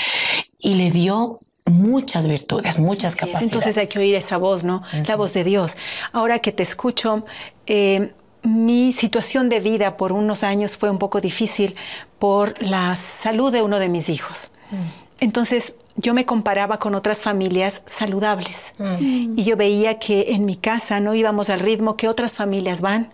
y 0.58 0.74
le 0.74 0.90
dio 0.90 1.40
muchas 1.64 2.28
virtudes, 2.28 2.78
muchas 2.78 3.14
capacidades. 3.14 3.44
Entonces 3.44 3.78
hay 3.78 3.88
que 3.88 3.98
oír 3.98 4.14
esa 4.14 4.36
voz, 4.36 4.64
¿no? 4.64 4.82
La 5.06 5.16
voz 5.16 5.32
de 5.34 5.44
Dios. 5.44 5.76
Ahora 6.12 6.38
que 6.40 6.52
te 6.52 6.62
escucho, 6.62 7.24
eh, 7.66 8.14
mi 8.42 8.92
situación 8.92 9.48
de 9.48 9.60
vida 9.60 9.96
por 9.96 10.12
unos 10.12 10.44
años 10.44 10.76
fue 10.76 10.90
un 10.90 10.98
poco 10.98 11.20
difícil 11.20 11.76
por 12.18 12.60
la 12.62 12.96
salud 12.96 13.52
de 13.52 13.62
uno 13.62 13.78
de 13.78 13.88
mis 13.88 14.08
hijos. 14.08 14.50
Mm. 14.70 14.76
Entonces 15.20 15.74
yo 15.96 16.14
me 16.14 16.24
comparaba 16.24 16.78
con 16.78 16.94
otras 16.94 17.22
familias 17.22 17.82
saludables 17.86 18.74
mm. 18.78 19.38
y 19.38 19.44
yo 19.44 19.56
veía 19.56 19.98
que 19.98 20.32
en 20.32 20.44
mi 20.44 20.56
casa 20.56 21.00
no 21.00 21.14
íbamos 21.14 21.50
al 21.50 21.60
ritmo 21.60 21.96
que 21.96 22.08
otras 22.08 22.36
familias 22.36 22.80
van 22.80 23.10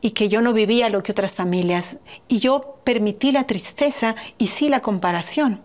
y 0.00 0.10
que 0.12 0.28
yo 0.28 0.40
no 0.40 0.52
vivía 0.52 0.88
lo 0.88 1.02
que 1.02 1.12
otras 1.12 1.34
familias. 1.34 1.98
Y 2.28 2.38
yo 2.38 2.76
permití 2.84 3.32
la 3.32 3.46
tristeza 3.46 4.16
y 4.38 4.48
sí 4.48 4.68
la 4.68 4.80
comparación, 4.80 5.60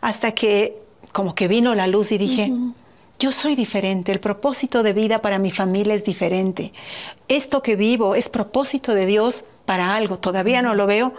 hasta 0.00 0.32
que 0.32 0.78
como 1.12 1.34
que 1.34 1.48
vino 1.48 1.74
la 1.74 1.86
luz 1.86 2.10
y 2.10 2.18
dije, 2.18 2.50
yo 3.18 3.32
soy 3.32 3.54
diferente, 3.54 4.12
el 4.12 4.20
propósito 4.20 4.82
de 4.82 4.92
vida 4.92 5.22
para 5.22 5.38
mi 5.38 5.50
familia 5.50 5.94
es 5.94 6.04
diferente. 6.04 6.72
Esto 7.28 7.62
que 7.62 7.76
vivo 7.76 8.14
es 8.14 8.28
propósito 8.28 8.94
de 8.94 9.06
Dios 9.06 9.44
para 9.64 9.94
algo. 9.94 10.18
Todavía 10.18 10.62
no 10.62 10.74
lo 10.74 10.86
veo 10.86 11.14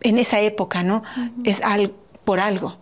en 0.00 0.18
esa 0.18 0.40
época, 0.40 0.82
¿no? 0.82 1.02
Es 1.44 1.60
algo, 1.62 1.94
por 2.24 2.40
algo. 2.40 2.76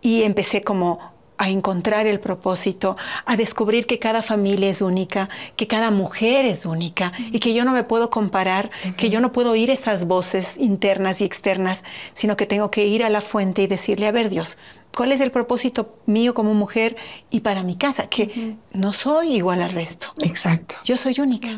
Y 0.00 0.22
empecé 0.22 0.62
como 0.62 1.16
a 1.38 1.50
encontrar 1.50 2.06
el 2.06 2.20
propósito, 2.20 2.96
a 3.26 3.36
descubrir 3.36 3.86
que 3.86 3.98
cada 3.98 4.22
familia 4.22 4.70
es 4.70 4.80
única, 4.80 5.28
que 5.56 5.66
cada 5.66 5.90
mujer 5.90 6.46
es 6.46 6.64
única 6.64 7.12
y 7.30 7.40
que 7.40 7.52
yo 7.52 7.64
no 7.64 7.72
me 7.72 7.84
puedo 7.84 8.08
comparar, 8.08 8.70
que 8.96 9.10
yo 9.10 9.20
no 9.20 9.32
puedo 9.32 9.50
oír 9.50 9.70
esas 9.70 10.06
voces 10.06 10.56
internas 10.56 11.20
y 11.20 11.24
externas, 11.24 11.84
sino 12.14 12.36
que 12.36 12.46
tengo 12.46 12.70
que 12.70 12.86
ir 12.86 13.04
a 13.04 13.10
la 13.10 13.20
fuente 13.20 13.62
y 13.62 13.66
decirle, 13.66 14.06
a 14.06 14.12
ver 14.12 14.30
Dios, 14.30 14.56
¿cuál 14.96 15.12
es 15.12 15.20
el 15.20 15.30
propósito 15.30 15.98
mío 16.06 16.34
como 16.34 16.54
mujer 16.54 16.96
y 17.30 17.40
para 17.40 17.62
mi 17.62 17.76
casa? 17.76 18.08
Que 18.08 18.56
no 18.72 18.92
soy 18.92 19.34
igual 19.34 19.62
al 19.62 19.70
resto. 19.70 20.08
Exacto. 20.22 20.76
Yo 20.84 20.96
soy 20.96 21.14
única. 21.20 21.50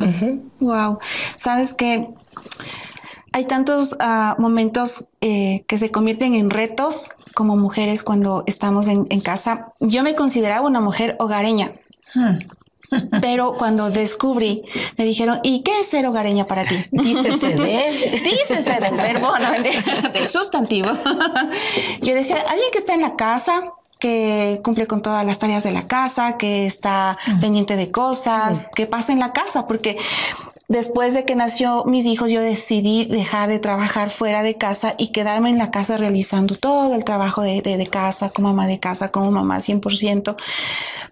Wow. 0.60 0.98
Sabes 1.36 1.72
que 1.72 2.08
hay 3.32 3.44
tantos 3.46 3.96
ah, 4.00 4.34
momentos 4.38 5.10
eh, 5.20 5.64
que 5.68 5.78
se 5.78 5.90
convierten 5.90 6.34
en 6.34 6.50
retos 6.50 7.10
como 7.34 7.56
mujeres 7.56 8.02
cuando 8.02 8.42
estamos 8.46 8.88
en, 8.88 9.20
casa. 9.20 9.68
Yo 9.78 10.02
me 10.02 10.16
consideraba 10.16 10.66
una 10.66 10.80
mujer 10.80 11.14
hogareña. 11.20 11.72
Hmm. 12.14 12.38
Pero 13.20 13.54
cuando 13.54 13.90
descubrí, 13.90 14.62
me 14.96 15.04
dijeron, 15.04 15.40
¿y 15.42 15.60
qué 15.60 15.80
es 15.80 15.88
ser 15.88 16.06
hogareña 16.06 16.46
para 16.46 16.64
ti? 16.64 16.76
Dícese 16.90 17.48
de... 17.54 18.20
Dícese 18.22 18.80
del 18.80 18.96
verbo, 18.96 19.28
del 20.12 20.28
sustantivo. 20.28 20.88
Yo 22.02 22.14
decía, 22.14 22.36
alguien 22.48 22.70
que 22.72 22.78
está 22.78 22.94
en 22.94 23.02
la 23.02 23.16
casa, 23.16 23.72
que 23.98 24.60
cumple 24.62 24.86
con 24.86 25.02
todas 25.02 25.24
las 25.24 25.38
tareas 25.38 25.64
de 25.64 25.72
la 25.72 25.86
casa, 25.86 26.36
que 26.36 26.66
está 26.66 27.18
pendiente 27.40 27.76
de 27.76 27.90
cosas, 27.90 28.62
hmm. 28.62 28.74
que 28.74 28.86
pasa 28.86 29.12
en 29.12 29.18
la 29.18 29.32
casa, 29.32 29.66
porque 29.66 29.98
Después 30.68 31.14
de 31.14 31.24
que 31.24 31.34
nació 31.34 31.86
mis 31.86 32.04
hijos, 32.04 32.30
yo 32.30 32.42
decidí 32.42 33.06
dejar 33.06 33.48
de 33.48 33.58
trabajar 33.58 34.10
fuera 34.10 34.42
de 34.42 34.56
casa 34.56 34.94
y 34.98 35.12
quedarme 35.12 35.48
en 35.48 35.56
la 35.56 35.70
casa 35.70 35.96
realizando 35.96 36.56
todo 36.56 36.94
el 36.94 37.04
trabajo 37.04 37.40
de, 37.40 37.62
de, 37.62 37.78
de 37.78 37.86
casa, 37.86 38.28
como 38.28 38.48
mamá 38.48 38.66
de 38.66 38.78
casa, 38.78 39.10
como 39.10 39.30
mamá 39.30 39.60
100%. 39.60 40.36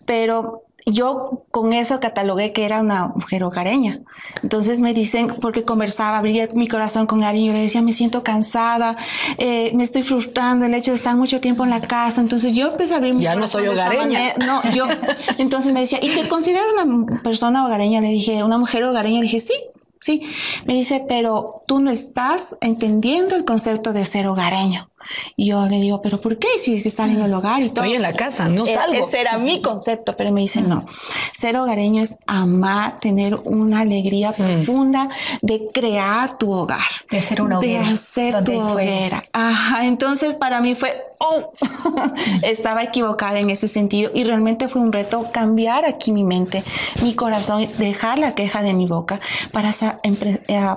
Pero 0.05 0.66
yo 0.89 1.43
con 1.51 1.73
eso 1.73 1.99
catalogué 1.99 2.53
que 2.53 2.65
era 2.65 2.81
una 2.81 3.09
mujer 3.09 3.43
hogareña. 3.43 4.03
Entonces 4.45 4.81
me 4.81 4.95
dicen, 4.95 5.35
porque 5.41 5.65
conversaba, 5.65 6.19
abría 6.19 6.49
mi 6.55 6.69
corazón 6.69 7.07
con 7.07 7.25
alguien, 7.25 7.49
yo 7.49 7.53
le 7.53 7.61
decía, 7.61 7.83
me 7.83 7.93
siento 7.93 8.23
cansada, 8.23 8.97
eh, 9.37 9.73
me 9.75 9.83
estoy 9.83 10.03
frustrando 10.03 10.65
el 10.65 10.75
hecho 10.75 10.93
de 10.93 10.97
estar 10.97 11.17
mucho 11.17 11.41
tiempo 11.41 11.65
en 11.65 11.71
la 11.71 11.81
casa. 11.81 12.21
Entonces 12.21 12.55
yo 12.55 12.69
empecé 12.69 12.95
a 12.95 12.99
abrir 12.99 13.15
mi 13.15 13.21
Ya 13.21 13.35
no 13.35 13.49
soy 13.49 13.67
hogareña. 13.67 14.35
No, 14.47 14.63
yo. 14.71 14.87
Entonces 15.39 15.73
me 15.73 15.81
decía, 15.81 15.99
¿y 16.01 16.09
te 16.11 16.29
considero 16.29 16.67
una 16.73 17.21
persona 17.21 17.67
hogareña? 17.67 18.01
Le 18.01 18.09
dije, 18.09 18.45
¿una 18.45 18.57
mujer 18.57 18.85
hogareña? 18.85 19.17
Le 19.17 19.23
dije, 19.23 19.41
sí, 19.41 19.55
sí. 20.01 20.23
Me 20.67 20.75
dice, 20.75 21.05
pero 21.09 21.65
tú 21.67 21.81
no 21.81 21.91
estás 21.91 22.57
entendiendo 22.61 23.35
el 23.35 23.45
concepto 23.45 23.93
de 23.93 24.07
ser 24.07 24.29
hogareño. 24.29 24.89
Y 25.37 25.49
yo 25.49 25.67
le 25.67 25.81
digo, 25.81 26.03
¿pero 26.03 26.21
por 26.21 26.39
qué? 26.39 26.49
Si, 26.59 26.79
si 26.79 26.89
están 26.89 27.11
en 27.11 27.21
el 27.21 27.33
hogar 27.33 27.61
y 27.61 27.65
Estoy 27.65 27.95
en 27.95 28.03
la 28.03 28.13
casa, 28.13 28.49
no 28.49 28.65
e, 28.65 28.75
salgo. 28.75 28.95
Ese 28.95 29.21
era 29.21 29.39
mi 29.39 29.61
concepto, 29.61 30.17
pero 30.17 30.33
me 30.33 30.41
dice, 30.41 30.63
no. 30.63 30.87
Ser 31.35 31.57
hogareño 31.57 32.03
es 32.03 32.19
amar, 32.27 32.99
tener 32.99 33.35
una 33.45 33.81
alegría 33.81 34.31
mm. 34.31 34.35
profunda 34.35 35.09
de 35.43 35.69
crear 35.73 36.39
tu 36.39 36.51
hogar. 36.53 36.81
De 37.11 37.19
hacer 37.19 37.43
una 37.43 37.59
hoguera. 37.59 37.85
De 37.85 37.93
hacer 37.93 38.45
tu 38.45 38.59
hoguera. 38.59 39.25
Ajá, 39.33 39.87
entonces 39.87 40.35
para 40.35 40.61
mí 40.61 40.75
fue, 40.75 40.97
oh, 41.19 41.53
estaba 42.43 42.83
equivocada 42.83 43.39
en 43.39 43.51
ese 43.51 43.69
sentido 43.69 44.11
y 44.15 44.25
realmente 44.25 44.69
fue 44.69 44.81
un 44.81 44.93
reto 44.93 45.27
cambiar 45.33 45.85
aquí 45.85 46.13
mi 46.13 46.25
mente, 46.25 46.63
mi 47.03 47.15
corazón, 47.15 47.69
dejar 47.79 48.19
la 48.19 48.35
queja 48.35 48.63
de 48.63 48.75
mi 48.75 48.87
boca 48.87 49.21
para 49.53 49.71
eh, 49.71 50.77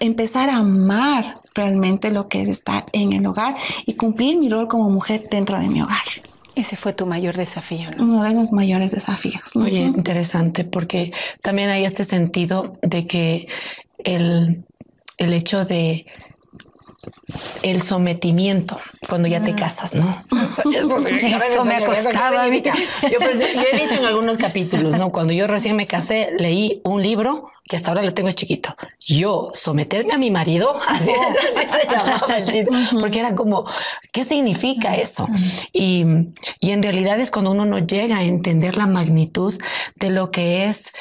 empezar 0.00 0.50
a 0.50 0.56
amar 0.56 1.38
realmente 1.54 2.10
lo 2.10 2.28
que 2.28 2.42
es 2.42 2.48
estar 2.48 2.84
en 2.92 3.12
el 3.12 3.26
hogar 3.26 3.56
y 3.86 3.94
cumplir 3.94 4.38
mi 4.38 4.48
rol 4.48 4.68
como 4.68 4.90
mujer 4.90 5.28
dentro 5.30 5.58
de 5.58 5.68
mi 5.68 5.82
hogar. 5.82 6.02
Ese 6.54 6.76
fue 6.76 6.92
tu 6.92 7.06
mayor 7.06 7.36
desafío, 7.36 7.90
¿no? 7.92 8.04
Uno 8.04 8.22
de 8.22 8.32
los 8.32 8.52
mayores 8.52 8.92
desafíos. 8.92 9.56
Oye, 9.56 9.80
interesante, 9.80 10.64
porque 10.64 11.12
también 11.42 11.68
hay 11.68 11.84
este 11.84 12.04
sentido 12.04 12.78
de 12.82 13.06
que 13.06 13.48
el, 13.98 14.64
el 15.18 15.32
hecho 15.32 15.64
de 15.64 16.06
el 17.62 17.80
sometimiento 17.80 18.78
cuando 19.08 19.28
ya 19.28 19.42
te 19.42 19.52
ah. 19.52 19.56
casas, 19.56 19.94
¿no? 19.94 20.16
eso, 20.72 21.00
me 21.00 21.74
ha 21.74 21.84
costado. 21.84 22.34
Yo, 22.52 23.18
he 23.72 23.80
dicho 23.80 23.96
en 23.96 24.04
algunos 24.04 24.38
capítulos, 24.38 24.96
¿no? 24.96 25.12
Cuando 25.12 25.32
yo 25.32 25.46
recién 25.46 25.76
me 25.76 25.86
casé, 25.86 26.30
leí 26.38 26.80
un 26.84 27.02
libro 27.02 27.50
que 27.68 27.76
hasta 27.76 27.90
ahora 27.90 28.02
lo 28.02 28.12
tengo 28.12 28.30
chiquito. 28.30 28.76
Yo 29.00 29.50
someterme 29.54 30.12
a 30.12 30.18
mi 30.18 30.30
marido, 30.30 30.78
así, 30.88 31.12
se 31.52 31.90
llamaba 31.90 32.36
el 32.36 32.44
título, 32.44 32.78
porque 33.00 33.20
era 33.20 33.34
como, 33.34 33.64
¿qué 34.12 34.24
significa 34.24 34.94
eso? 34.94 35.26
Y, 35.72 36.04
y 36.60 36.70
en 36.70 36.82
realidad 36.82 37.18
es 37.20 37.30
cuando 37.30 37.52
uno 37.52 37.64
no 37.64 37.78
llega 37.78 38.18
a 38.18 38.24
entender 38.24 38.76
la 38.76 38.86
magnitud 38.86 39.54
de 39.96 40.10
lo 40.10 40.30
que 40.30 40.66
es 40.66 40.92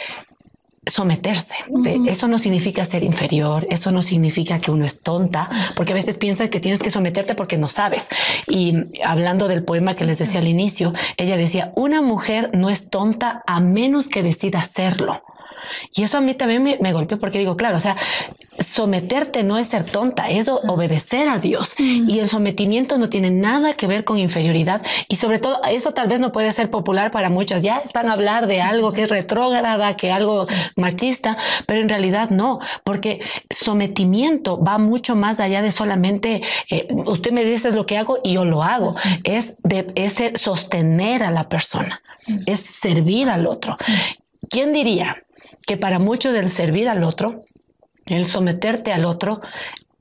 someterse. 0.85 1.55
Eso 2.05 2.27
no 2.27 2.37
significa 2.37 2.85
ser 2.85 3.03
inferior, 3.03 3.65
eso 3.69 3.91
no 3.91 4.01
significa 4.01 4.59
que 4.59 4.71
uno 4.71 4.85
es 4.85 5.01
tonta, 5.01 5.49
porque 5.75 5.93
a 5.93 5.95
veces 5.95 6.17
piensas 6.17 6.49
que 6.49 6.59
tienes 6.59 6.81
que 6.81 6.89
someterte 6.89 7.35
porque 7.35 7.57
no 7.57 7.67
sabes. 7.67 8.09
Y 8.47 8.73
hablando 9.03 9.47
del 9.47 9.63
poema 9.63 9.95
que 9.95 10.05
les 10.05 10.17
decía 10.17 10.39
al 10.39 10.47
inicio, 10.47 10.93
ella 11.17 11.37
decía, 11.37 11.71
una 11.75 12.01
mujer 12.01 12.49
no 12.53 12.69
es 12.69 12.89
tonta 12.89 13.43
a 13.47 13.59
menos 13.59 14.09
que 14.09 14.23
decida 14.23 14.61
serlo. 14.63 15.23
Y 15.95 16.03
eso 16.03 16.17
a 16.17 16.21
mí 16.21 16.33
también 16.33 16.63
me, 16.63 16.93
golpeó 16.93 17.19
porque 17.19 17.39
digo, 17.39 17.57
claro, 17.57 17.77
o 17.77 17.79
sea, 17.79 17.95
someterte 18.59 19.43
no 19.43 19.57
es 19.57 19.67
ser 19.67 19.83
tonta, 19.83 20.29
es 20.29 20.47
obedecer 20.47 21.27
a 21.27 21.39
Dios. 21.39 21.75
Y 21.77 22.19
el 22.19 22.27
sometimiento 22.27 22.97
no 22.97 23.09
tiene 23.09 23.31
nada 23.31 23.73
que 23.73 23.87
ver 23.87 24.03
con 24.03 24.17
inferioridad. 24.17 24.81
Y 25.07 25.15
sobre 25.15 25.39
todo, 25.39 25.59
eso 25.69 25.93
tal 25.93 26.07
vez 26.07 26.19
no 26.19 26.31
puede 26.31 26.51
ser 26.51 26.69
popular 26.69 27.11
para 27.11 27.29
muchos. 27.29 27.63
Ya 27.63 27.81
van 27.93 28.09
a 28.09 28.13
hablar 28.13 28.47
de 28.47 28.61
algo 28.61 28.91
que 28.91 29.03
es 29.03 29.09
retrógrada, 29.09 29.95
que 29.95 30.11
algo 30.11 30.47
machista, 30.75 31.37
pero 31.65 31.81
en 31.81 31.89
realidad 31.89 32.29
no, 32.29 32.59
porque 32.83 33.19
sometimiento 33.49 34.61
va 34.61 34.77
mucho 34.77 35.15
más 35.15 35.39
allá 35.39 35.61
de 35.61 35.71
solamente 35.71 36.41
eh, 36.69 36.87
usted 37.05 37.31
me 37.31 37.43
dice 37.43 37.71
lo 37.71 37.85
que 37.85 37.97
hago 37.97 38.19
y 38.23 38.33
yo 38.33 38.45
lo 38.45 38.63
hago. 38.63 38.95
Es 39.23 39.61
de 39.63 39.87
es 39.95 40.17
sostener 40.35 41.23
a 41.23 41.31
la 41.31 41.49
persona, 41.49 42.01
es 42.45 42.59
servir 42.59 43.29
al 43.29 43.47
otro. 43.47 43.77
¿Quién 44.49 44.73
diría 44.73 45.22
que 45.65 45.77
para 45.77 45.99
mucho 45.99 46.31
del 46.31 46.49
servir 46.49 46.89
al 46.89 47.03
otro, 47.03 47.41
el 48.07 48.25
someterte 48.25 48.91
al 48.91 49.05
otro, 49.05 49.41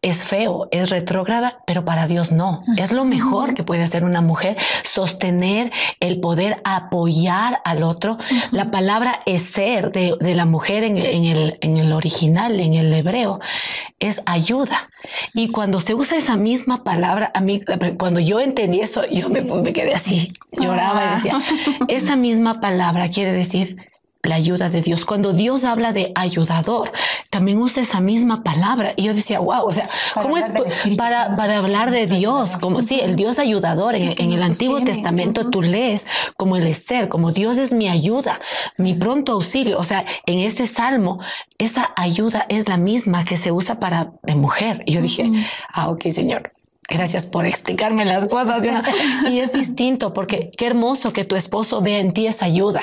es 0.03 0.25
feo, 0.25 0.69
es 0.73 0.91
retrógrada, 0.91 1.61
pero 1.65 1.85
para 1.85 2.09
Dios 2.09 2.33
no. 2.33 2.65
Es 2.77 2.91
lo 2.91 3.05
mejor 3.05 3.55
que 3.55 3.63
puede 3.63 3.85
hacer 3.85 4.03
una 4.03 4.21
mujer, 4.21 4.57
sostener 4.83 5.71
el 6.01 6.19
poder 6.19 6.61
apoyar 6.65 7.63
al 7.65 7.85
otro. 7.85 8.19
La 8.51 8.73
palabra 8.73 9.21
ser 9.39 9.93
de, 9.93 10.35
la 10.35 10.45
mujer 10.45 10.83
en, 10.83 10.97
el, 10.97 11.57
en, 11.61 11.77
el, 11.77 11.93
original, 11.93 12.59
en 12.59 12.75
el 12.75 12.93
hebreo, 12.93 13.39
es 14.01 14.23
ayuda. 14.27 14.91
Y 15.35 15.49
cuando 15.49 15.79
se 15.79 15.95
usa 15.95 16.19
esa 16.19 16.37
misma 16.37 16.83
palabra, 16.83 17.31
a 17.33 17.41
mí, 17.41 17.61
cuando 17.97 18.19
yo 18.19 18.41
entendí 18.41 18.81
eso, 18.81 19.07
yo 19.09 19.29
me, 19.29 19.43
me 19.43 19.73
quedé 19.73 19.95
así, 19.95 20.33
lloraba 20.51 21.07
y 21.07 21.15
decía, 21.15 21.41
esa 21.87 22.17
misma 22.17 22.61
palabra 22.61 23.07
quiere 23.07 23.31
decir 23.33 23.92
la 24.25 24.37
ayuda 24.37 24.69
de 24.69 24.83
Dios. 24.83 25.05
Cuando 25.05 25.33
Dios 25.33 25.65
habla 25.65 25.93
de 25.93 26.13
ayudador, 26.15 26.93
también 27.31 27.61
usa 27.61 27.83
esa 27.83 28.01
misma 28.01 28.45
palabra. 28.45 28.95
Y 28.97 29.05
yo 29.05 29.15
decía, 29.15 29.41
wow, 29.41 29.67
o 29.67 29.73
sea, 29.73 29.89
¿cómo 30.21 30.37
es 30.37 30.49
para, 30.97 31.35
para, 31.35 31.59
hablar 31.59 31.91
de 31.91 32.07
Dios? 32.07 32.57
Como 32.57 32.83
sí, 32.83 33.01
el 33.01 33.17
Dios 33.17 33.41
ayudador. 33.41 33.97
En, 33.97 34.33
el 34.33 34.43
Antiguo 34.43 34.81
Testamento 34.83 35.51
tú 35.51 35.61
lees 35.61 36.07
como 36.37 36.57
el 36.57 36.73
ser, 36.75 37.09
como 37.09 37.33
Dios 37.33 37.59
es 37.59 37.73
mi 37.73 37.89
ayuda, 37.89 38.39
mi 38.77 38.95
pronto 38.95 39.33
auxilio. 39.33 39.79
O 39.79 39.85
sea, 39.85 40.05
en 40.27 40.39
ese 40.39 40.67
salmo, 40.67 41.19
esa 41.59 41.93
ayuda 41.97 42.47
es 42.49 42.69
la 42.69 42.77
misma 42.77 43.25
que 43.25 43.37
se 43.37 43.51
usa 43.51 43.81
para 43.81 44.13
de 44.23 44.37
mujer. 44.37 44.83
Y 44.87 44.93
yo 44.93 45.03
dije, 45.03 45.31
ah, 45.73 45.91
ok, 45.91 46.09
Señor, 46.11 46.53
Gracias 46.89 47.27
por 47.27 47.47
explicarme 47.47 48.05
las 48.05 48.27
cosas. 48.27 48.63
Y 49.31 49.39
es 49.39 49.53
distinto 49.53 50.13
porque 50.13 50.51
qué 50.57 50.67
hermoso 50.67 51.13
que 51.13 51.25
tu 51.25 51.37
esposo 51.37 51.81
vea 51.81 52.01
en 52.01 52.13
ti 52.13 52.27
esa 52.27 52.47
ayuda, 52.47 52.81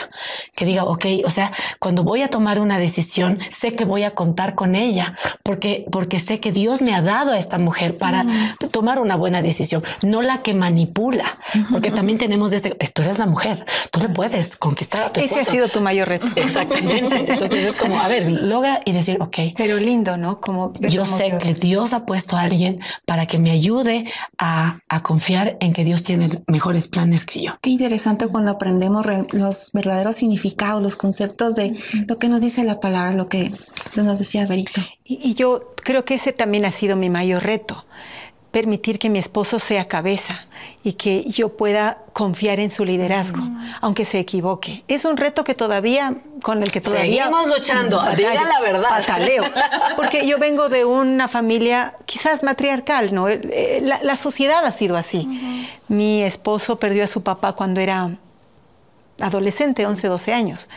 que 0.55 0.65
diga, 0.65 0.85
ok, 0.85 1.05
o 1.25 1.29
sea, 1.29 1.51
cuando 1.79 2.03
voy 2.03 2.21
a 2.21 2.29
tomar 2.29 2.59
una 2.59 2.79
decisión, 2.79 3.39
sé 3.51 3.73
que 3.73 3.85
voy 3.85 4.03
a 4.03 4.11
contar 4.11 4.55
con 4.55 4.75
ella 4.75 5.15
porque, 5.43 5.85
porque 5.91 6.19
sé 6.19 6.39
que 6.39 6.51
Dios 6.51 6.81
me 6.81 6.95
ha 6.95 7.01
dado 7.01 7.31
a 7.31 7.37
esta 7.37 7.57
mujer 7.57 7.97
para 7.97 8.25
tomar 8.71 8.99
una 8.99 9.15
buena 9.15 9.41
decisión, 9.41 9.83
no 10.01 10.21
la 10.21 10.41
que 10.41 10.53
manipula, 10.53 11.37
porque 11.71 11.91
también 11.91 12.17
tenemos 12.17 12.53
este, 12.53 12.69
tú 12.69 13.01
eres 13.01 13.19
la 13.19 13.25
mujer, 13.25 13.65
tú 13.91 13.99
le 13.99 14.09
puedes 14.09 14.55
conquistar 14.55 15.03
a 15.03 15.13
tu 15.13 15.19
esposo. 15.19 15.41
Ese 15.41 15.49
ha 15.49 15.51
sido 15.51 15.67
tu 15.67 15.81
mayor 15.81 16.07
reto. 16.07 16.27
Exactamente. 16.35 17.31
Entonces 17.33 17.67
es 17.67 17.75
como, 17.75 17.99
a 17.99 18.07
ver, 18.07 18.31
logra 18.31 18.81
y 18.85 18.93
decir, 18.93 19.17
ok. 19.19 19.37
Pero 19.55 19.77
lindo, 19.77 20.17
¿no? 20.17 20.39
Como 20.39 20.71
yo 20.79 21.05
sé 21.05 21.37
que 21.37 21.53
Dios 21.53 21.93
ha 21.93 22.05
puesto 22.05 22.37
a 22.37 22.41
alguien 22.41 22.79
para 23.05 23.25
que 23.25 23.37
me 23.37 23.51
ayude 23.51 23.88
ayude 23.89 24.12
a, 24.38 24.79
confiar 25.03 25.58
en 25.60 25.74
que 25.74 25.84
Dios 25.84 26.03
tiene 26.03 26.29
mejores 26.48 26.88
planes 26.88 27.24
que 27.25 27.41
yo. 27.41 27.53
Qué 27.62 27.69
interesante 27.69 28.27
cuando 28.27 28.51
aprendemos 28.51 29.05
los 29.31 29.72
verdaderos 29.74 30.17
significados, 30.17 30.84
los 30.84 30.96
conceptos 30.96 31.55
de 31.55 31.79
lo 32.05 32.17
que 32.19 32.27
nos 32.27 32.41
dice 32.41 32.63
la 32.63 32.79
palabra, 32.79 33.13
lo 33.13 33.29
que 33.29 33.51
nos 33.96 34.19
decía 34.19 34.46
Berito. 34.46 34.81
y 35.03 35.34
yo 35.36 35.74
creo 35.84 36.05
que 36.05 36.15
ese 36.15 36.34
también 36.34 36.65
ha 36.65 36.72
sido 36.72 36.96
mi 36.96 37.10
mayor 37.10 37.43
reto 37.43 37.86
permitir 38.51 38.97
que 38.97 39.09
mi 39.09 39.19
esposo 39.19 39.59
sea 39.59 39.87
cabeza 39.87 40.47
y 40.83 40.93
que 40.93 41.23
yo 41.25 41.49
pueda 41.49 41.99
confiar 42.13 42.59
en 42.59 42.71
su 42.71 42.83
liderazgo, 42.83 43.41
mm. 43.41 43.73
aunque 43.81 44.05
se 44.05 44.19
equivoque. 44.19 44.83
Es 44.87 45.05
un 45.05 45.17
reto 45.17 45.43
que 45.43 45.53
todavía, 45.53 46.15
con 46.41 46.63
el 46.63 46.71
que 46.71 46.81
todavía... 46.81 47.25
Seguimos 47.25 47.47
luchando, 47.47 48.01
diga 48.15 48.43
la 48.45 48.59
verdad. 48.59 48.89
Pataleo, 48.89 49.43
porque 49.95 50.25
yo 50.25 50.39
vengo 50.39 50.69
de 50.69 50.85
una 50.85 51.27
familia 51.27 51.95
quizás 52.05 52.43
matriarcal, 52.43 53.13
¿no? 53.13 53.27
Eh, 53.29 53.83
la, 53.83 54.15
sociedad 54.15 54.65
ha 54.65 54.71
sido 54.71 54.97
así. 54.97 55.67
Mi 55.87 56.23
esposo 56.23 56.79
perdió 56.79 57.03
a 57.03 57.07
su 57.07 57.21
papá 57.21 57.53
cuando 57.53 57.81
era 57.81 58.17
adolescente, 59.19 59.85
11, 59.85 60.07
12 60.07 60.33
años. 60.33 60.69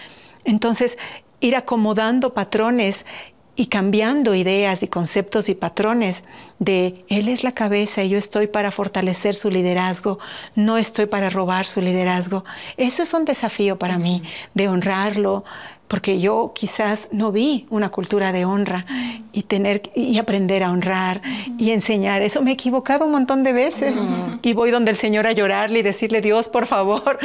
Entonces, 0.45 0.99
ir 1.41 1.57
acomodando 1.57 2.35
patrones 2.35 3.07
y 3.55 3.67
cambiando 3.67 4.35
ideas 4.35 4.83
y 4.83 4.89
conceptos 4.89 5.49
y 5.49 5.55
patrones 5.55 6.25
de 6.59 7.05
Él 7.09 7.29
es 7.29 7.45
la 7.45 7.53
cabeza 7.53 8.03
y 8.03 8.11
yo 8.11 8.19
estoy 8.19 8.47
para 8.47 8.71
fortalecer 8.71 9.35
su 9.35 9.51
liderazgo, 9.51 10.19
no 10.55 10.79
estoy 10.79 11.07
para 11.07 11.29
robar 11.29 11.67
su 11.67 11.81
liderazgo. 11.81 12.45
Eso 12.77 13.03
es 13.03 13.13
un 13.13 13.25
desafío 13.25 13.79
para 13.79 13.99
mí, 13.99 14.23
de 14.55 14.69
honrarlo, 14.69 15.45
porque 15.93 16.19
yo 16.19 16.53
quizás 16.55 17.11
no 17.13 17.33
vi 17.33 17.67
una 17.69 17.91
cultura 17.91 18.33
de 18.33 18.47
honra 18.47 18.87
y 19.31 19.43
tener 19.43 19.83
y 19.95 20.17
aprender 20.17 20.65
a 20.65 20.71
honrar 20.71 21.21
y 21.59 21.71
enseñar. 21.73 22.23
Eso 22.23 22.41
me 22.41 22.53
he 22.53 22.55
equivocado 22.55 23.05
un 23.05 23.13
montón 23.13 23.43
de 23.43 23.53
veces 23.53 24.01
y 24.41 24.55
voy 24.55 24.71
donde 24.71 24.93
el 24.93 24.97
Señor 24.97 25.27
a 25.27 25.33
llorarle 25.33 25.81
y 25.81 25.83
decirle, 25.83 26.23
Dios, 26.23 26.49
por 26.49 26.67
favor, 26.67 27.19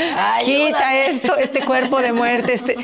quita 0.43 0.98
esto, 1.05 1.38
este 1.38 1.63
cuerpo 1.63 2.01
de 2.01 2.12
muerte, 2.12 2.51
este 2.51 2.75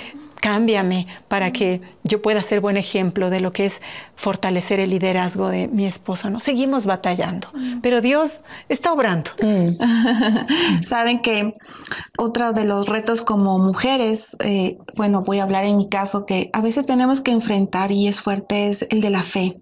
cámbiame 0.43 1.07
para 1.29 1.53
que 1.53 1.79
yo 2.03 2.21
pueda 2.21 2.43
ser 2.43 2.59
buen 2.59 2.75
ejemplo 2.75 3.29
de 3.29 3.39
lo 3.39 3.53
que 3.53 3.65
es 3.65 3.81
fortalecer 4.17 4.81
el 4.81 4.89
liderazgo 4.89 5.47
de 5.47 5.69
mi 5.69 5.85
esposo. 5.85 6.29
No 6.29 6.41
seguimos 6.41 6.85
batallando, 6.85 7.47
pero 7.81 8.01
Dios 8.01 8.41
está 8.67 8.91
obrando. 8.91 9.31
Mm. 9.41 10.83
Saben 10.83 11.21
que 11.21 11.53
otro 12.17 12.51
de 12.51 12.65
los 12.65 12.87
retos 12.87 13.21
como 13.21 13.57
mujeres, 13.57 14.35
eh, 14.43 14.79
bueno, 14.97 15.21
voy 15.21 15.39
a 15.39 15.43
hablar 15.43 15.63
en 15.63 15.77
mi 15.77 15.87
caso 15.87 16.25
que 16.25 16.49
a 16.51 16.59
veces 16.59 16.85
tenemos 16.85 17.21
que 17.21 17.31
enfrentar 17.31 17.93
y 17.93 18.09
es 18.09 18.19
fuerte 18.19 18.67
es 18.67 18.85
el 18.89 18.99
de 18.99 19.11
la 19.11 19.23
fe. 19.23 19.61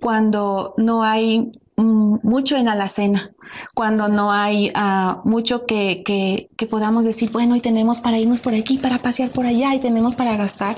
Cuando 0.00 0.72
no 0.78 1.02
hay 1.02 1.40
mm, 1.40 1.52
mucho 1.76 2.56
en 2.56 2.68
alacena, 2.68 3.32
cuando 3.74 4.08
no 4.08 4.30
hay 4.30 4.70
ah, 4.74 5.22
mucho 5.24 5.66
que, 5.66 6.02
que, 6.04 6.66
podamos 6.66 7.04
decir, 7.04 7.30
bueno, 7.30 7.56
y 7.56 7.60
tenemos 7.60 8.00
para 8.00 8.18
irnos 8.18 8.40
por 8.40 8.54
aquí, 8.54 8.78
para 8.78 8.98
pasear 8.98 9.28
por 9.28 9.44
allá, 9.44 9.74
y 9.74 9.80
tenemos 9.80 10.14
para 10.14 10.34
gastar, 10.36 10.76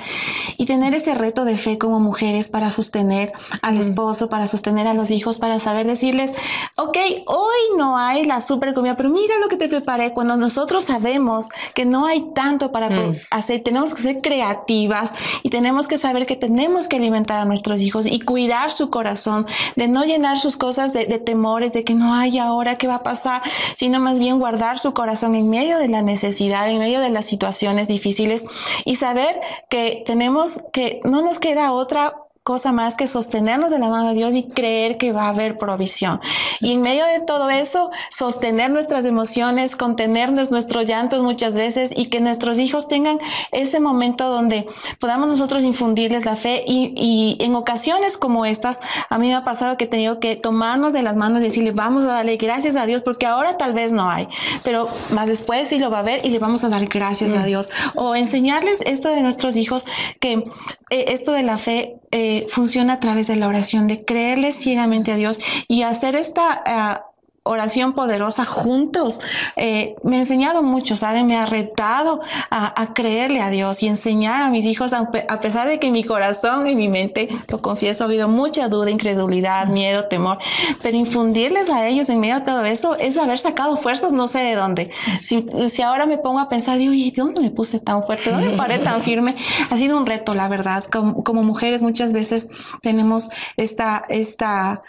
y 0.57 0.67
tener 0.67 0.95
ese 0.95 1.15
reto 1.15 1.45
de 1.45 1.59
fe 1.59 1.79
como 1.79 2.01
mujeres 2.01 2.49
para 2.49 2.71
sostener 2.71 3.33
al 3.63 3.77
esposo, 3.77 4.29
para 4.29 4.49
sostener 4.49 4.89
a 4.89 4.95
los 4.95 5.11
hijos, 5.13 5.39
para 5.39 5.61
saber 5.61 5.87
decirles, 5.87 6.35
ok, 6.77 6.97
hoy 7.27 7.79
no 7.79 7.97
hay 7.97 8.25
la 8.25 8.41
super 8.41 8.75
comida, 8.75 8.97
pero 8.97 9.11
mira 9.11 9.39
lo 9.39 9.49
que 9.49 9.57
te 9.57 9.69
preparé, 9.69 10.13
cuando 10.13 10.37
nosotros 10.37 10.87
sabemos 10.87 11.51
que 11.75 11.85
no 11.85 12.07
hay 12.07 12.33
tanto 12.35 12.73
para 12.73 12.91
mm. 12.91 13.17
hacer, 13.31 13.63
tenemos 13.63 13.95
que 13.95 14.03
ser 14.03 14.21
creativas 14.21 15.15
y 15.43 15.51
tenemos 15.51 15.87
que 15.87 15.99
saber 15.99 16.27
que 16.27 16.37
tenemos 16.37 16.89
que 16.89 16.97
alimentar 16.97 17.41
a 17.41 17.45
nuestros 17.45 17.81
hijos 17.81 18.07
y 18.07 18.21
cuidar 18.21 18.71
su 18.71 18.91
corazón, 18.91 19.47
de 19.77 19.87
no 19.87 20.05
llenar 20.05 20.39
sus 20.39 20.57
cosas 20.57 20.86
de, 20.93 21.07
de 21.07 21.19
temores, 21.19 21.73
de 21.73 21.85
que 21.85 21.95
no 21.95 22.15
haya 22.15 22.45
ahora 22.45 22.79
qué 22.79 22.87
va 22.87 22.97
a 22.97 23.03
pasar, 23.03 23.43
sino 23.77 24.01
más 24.01 24.19
bien 24.19 24.39
guardar 24.39 24.79
su 24.79 24.95
corazón 24.95 25.35
en 25.35 25.49
medio 25.49 25.79
de 25.79 25.89
la 25.89 26.03
necesidad, 26.03 26.69
en 26.69 26.79
medio 26.79 27.01
de 27.01 27.11
las 27.11 27.27
situaciones 27.27 27.89
difíciles 27.89 28.47
y 28.85 28.97
saber 28.97 29.41
que 29.69 30.03
tenemos 30.07 30.61
que 30.73 31.01
no 31.05 31.23
nos 31.23 31.39
queda 31.39 31.73
otra 31.73 32.15
cosa 32.47 32.71
más 32.71 32.97
que 32.97 33.09
sostenernos 33.09 33.73
de 33.73 33.81
la 33.81 33.89
mano 33.89 34.11
de 34.11 34.15
Dios 34.15 34.37
y 34.37 34.45
creer 34.45 34.99
que 34.99 35.11
va 35.11 35.25
a 35.25 35.31
haber 35.31 35.59
provisión. 35.59 36.21
Y 36.61 36.75
en 36.75 36.81
medio 36.81 37.05
de 37.05 37.19
todo 37.19 37.51
eso, 37.51 37.91
sostener 38.13 38.71
nuestras 38.71 39.05
emociones, 39.05 39.75
contenernos 39.75 40.53
nuestros 40.53 40.87
llantos 40.87 41.25
muchas 41.25 41.57
veces 41.57 41.91
y 41.97 42.07
que 42.07 42.21
nuestros 42.21 42.61
hijos 42.61 42.87
tengan 42.87 43.19
ese 43.51 43.81
momento 43.81 44.29
donde 44.29 44.69
podamos 45.01 45.27
nosotros 45.27 45.65
infundirles 45.65 46.25
la 46.25 46.37
fe 46.37 46.63
y, 46.65 46.93
y 46.95 47.37
en 47.45 47.57
ocasiones 47.57 48.17
como 48.17 48.47
estas, 48.47 48.81
a 49.11 49.19
mí 49.19 49.27
me 49.27 49.35
ha 49.35 49.43
pasado 49.45 49.77
que 49.77 49.87
he 49.87 49.89
tenido 49.89 50.21
que 50.21 50.37
tomarnos 50.37 50.93
de 50.93 51.03
las 51.03 51.17
manos 51.17 51.41
y 51.41 51.47
decirle, 51.47 51.73
vamos 51.73 52.05
a 52.05 52.13
darle 52.13 52.37
gracias 52.37 52.77
a 52.77 52.87
Dios 52.87 53.03
porque 53.03 53.27
ahora 53.27 53.57
tal 53.57 53.73
vez 53.73 53.91
no 53.91 54.09
hay, 54.09 54.29
pero 54.63 54.89
más 55.11 55.29
después 55.29 55.67
sí 55.67 55.81
lo 55.81 55.91
va 55.91 55.99
a 55.99 56.05
ver 56.05 56.25
y 56.25 56.29
le 56.29 56.39
vamos 56.39 56.63
a 56.63 56.69
dar 56.69 56.87
gracias 56.87 57.35
a 57.35 57.41
mm. 57.41 57.47
Dios. 57.47 57.71
O 57.97 58.15
enseñarles 58.15 58.83
esto 58.83 59.09
de 59.09 59.23
nuestros 59.23 59.57
hijos, 59.57 59.85
que 60.21 60.45
eh, 60.91 61.07
esto 61.09 61.33
de 61.33 61.43
la 61.43 61.59
fe 61.59 61.97
eh, 62.13 62.36
funciona 62.49 62.95
a 62.95 63.01
través 63.01 63.27
de 63.27 63.37
la 63.37 63.49
oración, 63.49 63.87
de 63.87 64.05
creerle 64.05 64.53
ciegamente 64.53 65.13
a 65.13 65.17
Dios 65.17 65.41
y 65.69 65.83
hacer 65.83 66.15
esta 66.15 66.63
ah, 66.67 67.06
oración 67.47 67.93
poderosa 67.95 68.45
juntos. 68.45 69.21
Eh, 69.57 69.95
me 70.03 70.17
ha 70.17 70.19
enseñado 70.21 70.63
mucho, 70.63 70.97
¿saben? 70.97 71.27
Me 71.27 71.37
ha 71.37 71.47
retado 71.47 72.21
a, 72.51 72.95
creerle 72.95 73.41
a 73.41 73.51
Dios 73.51 73.83
y 73.83 73.89
enseñar 73.89 74.43
a 74.43 74.51
mis 74.51 74.67
hijos, 74.67 74.93
a, 74.93 75.11
pesar 75.41 75.69
de 75.69 75.79
que 75.79 75.91
mi 75.91 76.05
corazón 76.05 76.67
y 76.67 76.75
mi 76.75 76.89
mente, 76.89 77.29
lo 77.49 77.61
confieso, 77.61 78.05
ha 78.05 78.07
habido 78.07 78.29
mucha 78.29 78.69
duda, 78.69 78.91
incredulidad, 78.91 79.69
miedo, 79.69 80.05
temor, 80.05 80.39
pero 80.83 80.97
infundirles 80.97 81.71
a 81.71 81.87
ellos 81.87 82.09
en 82.09 82.21
medio 82.21 82.37
de 82.37 82.41
todo 82.43 82.65
eso 82.65 82.97
es 82.97 83.17
haber 83.19 83.39
sacado 83.39 83.77
fuerzas 83.77 84.13
no 84.13 84.27
sé 84.27 84.41
de 84.41 84.55
dónde. 84.55 84.91
Si, 85.23 85.47
si 85.69 85.83
ahora 85.83 86.07
me 86.07 86.19
pongo 86.19 86.39
a 86.39 86.49
pensar, 86.49 86.79
digo, 86.79 86.93
¿y 86.93 87.11
de 87.11 87.23
dónde 87.23 87.41
me 87.41 87.51
puse 87.51 87.81
tan 87.81 88.03
fuerte? 88.03 88.31
¿Dónde 88.31 88.51
me 88.51 88.57
paré 88.57 88.79
tan 88.79 89.03
firme? 89.03 89.37
Ha 89.71 89.77
sido 89.77 89.97
un 89.97 90.07
reto, 90.07 90.35
la 90.35 90.49
verdad. 90.49 90.85
Como, 90.85 91.23
como 91.25 91.43
mujeres 91.43 91.83
muchas 91.83 92.13
veces 92.13 92.49
tenemos 92.83 93.31
esta, 93.57 94.03
esta 94.09 94.83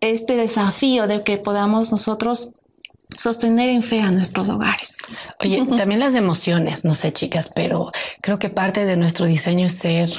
este 0.00 0.36
desafío 0.36 1.06
de 1.06 1.22
que 1.22 1.38
podamos 1.38 1.90
nosotros 1.90 2.50
sostener 3.16 3.70
en 3.70 3.82
fe 3.82 4.00
a 4.00 4.10
nuestros 4.10 4.48
hogares. 4.48 4.98
Oye, 5.40 5.64
también 5.76 6.00
las 6.00 6.14
emociones, 6.14 6.84
no 6.84 6.94
sé 6.94 7.12
chicas, 7.12 7.50
pero 7.54 7.90
creo 8.20 8.38
que 8.38 8.50
parte 8.50 8.84
de 8.84 8.96
nuestro 8.96 9.26
diseño 9.26 9.66
es 9.66 9.74
ser 9.74 10.10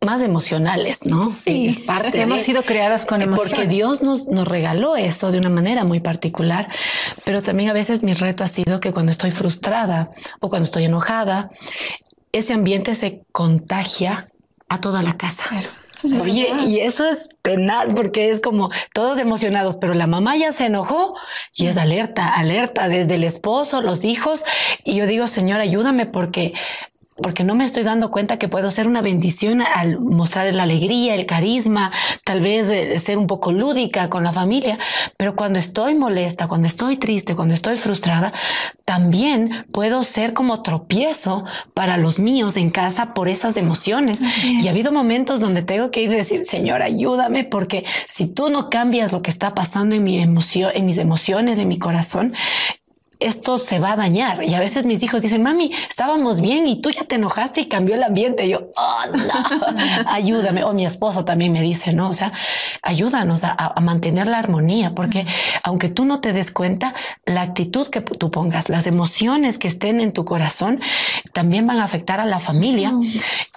más 0.00 0.22
emocionales, 0.22 1.04
¿no? 1.04 1.24
Sí, 1.24 1.66
es 1.66 1.80
parte. 1.80 2.20
Hemos 2.20 2.42
sido 2.42 2.62
creadas 2.62 3.04
con 3.04 3.20
emociones. 3.20 3.52
Porque 3.52 3.68
Dios 3.68 4.02
nos, 4.02 4.28
nos 4.28 4.46
regaló 4.46 4.96
eso 4.96 5.32
de 5.32 5.38
una 5.38 5.50
manera 5.50 5.84
muy 5.84 5.98
particular, 5.98 6.68
pero 7.24 7.42
también 7.42 7.70
a 7.70 7.72
veces 7.72 8.04
mi 8.04 8.14
reto 8.14 8.44
ha 8.44 8.48
sido 8.48 8.78
que 8.78 8.92
cuando 8.92 9.10
estoy 9.10 9.32
frustrada 9.32 10.10
o 10.40 10.48
cuando 10.48 10.66
estoy 10.66 10.84
enojada, 10.84 11.50
ese 12.30 12.52
ambiente 12.52 12.94
se 12.94 13.24
contagia 13.32 14.26
a 14.68 14.80
toda 14.80 15.02
la 15.02 15.16
casa. 15.16 15.44
Oye, 16.04 16.48
y 16.66 16.80
eso 16.80 17.08
es 17.08 17.28
tenaz 17.42 17.92
porque 17.92 18.30
es 18.30 18.40
como 18.40 18.70
todos 18.92 19.18
emocionados, 19.18 19.76
pero 19.76 19.94
la 19.94 20.06
mamá 20.06 20.36
ya 20.36 20.52
se 20.52 20.66
enojó 20.66 21.14
y 21.54 21.66
es 21.66 21.76
alerta, 21.76 22.28
alerta 22.28 22.88
desde 22.88 23.14
el 23.14 23.24
esposo, 23.24 23.80
los 23.80 24.04
hijos. 24.04 24.44
Y 24.84 24.94
yo 24.94 25.06
digo, 25.06 25.26
Señor, 25.26 25.60
ayúdame 25.60 26.06
porque 26.06 26.54
porque 27.22 27.44
no 27.44 27.54
me 27.54 27.64
estoy 27.64 27.82
dando 27.82 28.10
cuenta 28.10 28.38
que 28.38 28.48
puedo 28.48 28.70
ser 28.70 28.86
una 28.86 29.02
bendición 29.02 29.62
al 29.62 29.98
mostrar 30.00 30.54
la 30.54 30.62
alegría, 30.62 31.14
el 31.14 31.26
carisma, 31.26 31.90
tal 32.24 32.40
vez 32.40 32.70
eh, 32.70 32.98
ser 33.00 33.18
un 33.18 33.26
poco 33.26 33.52
lúdica 33.52 34.08
con 34.08 34.24
la 34.24 34.32
familia, 34.32 34.78
pero 35.16 35.36
cuando 35.36 35.58
estoy 35.58 35.94
molesta, 35.94 36.48
cuando 36.48 36.66
estoy 36.66 36.96
triste, 36.96 37.34
cuando 37.34 37.54
estoy 37.54 37.76
frustrada, 37.76 38.32
también 38.84 39.66
puedo 39.72 40.02
ser 40.02 40.32
como 40.32 40.62
tropiezo 40.62 41.44
para 41.74 41.96
los 41.96 42.18
míos 42.18 42.56
en 42.56 42.70
casa 42.70 43.12
por 43.14 43.28
esas 43.28 43.56
emociones. 43.56 44.22
Y 44.44 44.66
ha 44.66 44.70
habido 44.70 44.92
momentos 44.92 45.40
donde 45.40 45.62
tengo 45.62 45.90
que 45.90 46.02
ir 46.02 46.10
y 46.10 46.14
decir, 46.14 46.44
Señor, 46.44 46.82
ayúdame, 46.82 47.44
porque 47.44 47.84
si 48.08 48.26
tú 48.26 48.48
no 48.48 48.70
cambias 48.70 49.12
lo 49.12 49.22
que 49.22 49.30
está 49.30 49.54
pasando 49.54 49.94
en 49.94 50.04
mi 50.04 50.18
emoción, 50.18 50.70
en 50.74 50.86
mis 50.86 50.98
emociones, 50.98 51.58
en 51.58 51.68
mi 51.68 51.78
corazón, 51.78 52.32
esto 53.20 53.58
se 53.58 53.78
va 53.78 53.92
a 53.92 53.96
dañar. 53.96 54.44
Y 54.44 54.54
a 54.54 54.60
veces 54.60 54.86
mis 54.86 55.02
hijos 55.02 55.22
dicen, 55.22 55.42
mami, 55.42 55.72
estábamos 55.88 56.40
bien 56.40 56.66
y 56.66 56.80
tú 56.80 56.90
ya 56.90 57.04
te 57.04 57.16
enojaste 57.16 57.62
y 57.62 57.66
cambió 57.66 57.94
el 57.94 58.02
ambiente. 58.02 58.46
Y 58.46 58.50
yo, 58.50 58.70
oh, 58.76 59.16
no, 59.16 60.06
ayúdame. 60.06 60.64
O 60.64 60.72
mi 60.72 60.86
esposo 60.86 61.24
también 61.24 61.52
me 61.52 61.62
dice, 61.62 61.92
no, 61.92 62.10
o 62.10 62.14
sea, 62.14 62.32
ayúdanos 62.82 63.44
a, 63.44 63.74
mantener 63.80 64.28
la 64.28 64.38
armonía, 64.38 64.94
porque 64.94 65.26
aunque 65.62 65.88
tú 65.88 66.04
no 66.04 66.20
te 66.20 66.32
des 66.32 66.50
cuenta, 66.50 66.94
la 67.24 67.42
actitud 67.42 67.88
que 67.88 68.00
tú 68.00 68.30
pongas, 68.30 68.68
las 68.68 68.86
emociones 68.86 69.56
que 69.56 69.68
estén 69.68 70.00
en 70.00 70.12
tu 70.12 70.24
corazón, 70.24 70.80
también 71.32 71.66
van 71.66 71.78
a 71.78 71.84
afectar 71.84 72.20
a 72.20 72.26
la 72.26 72.38
familia. 72.38 72.92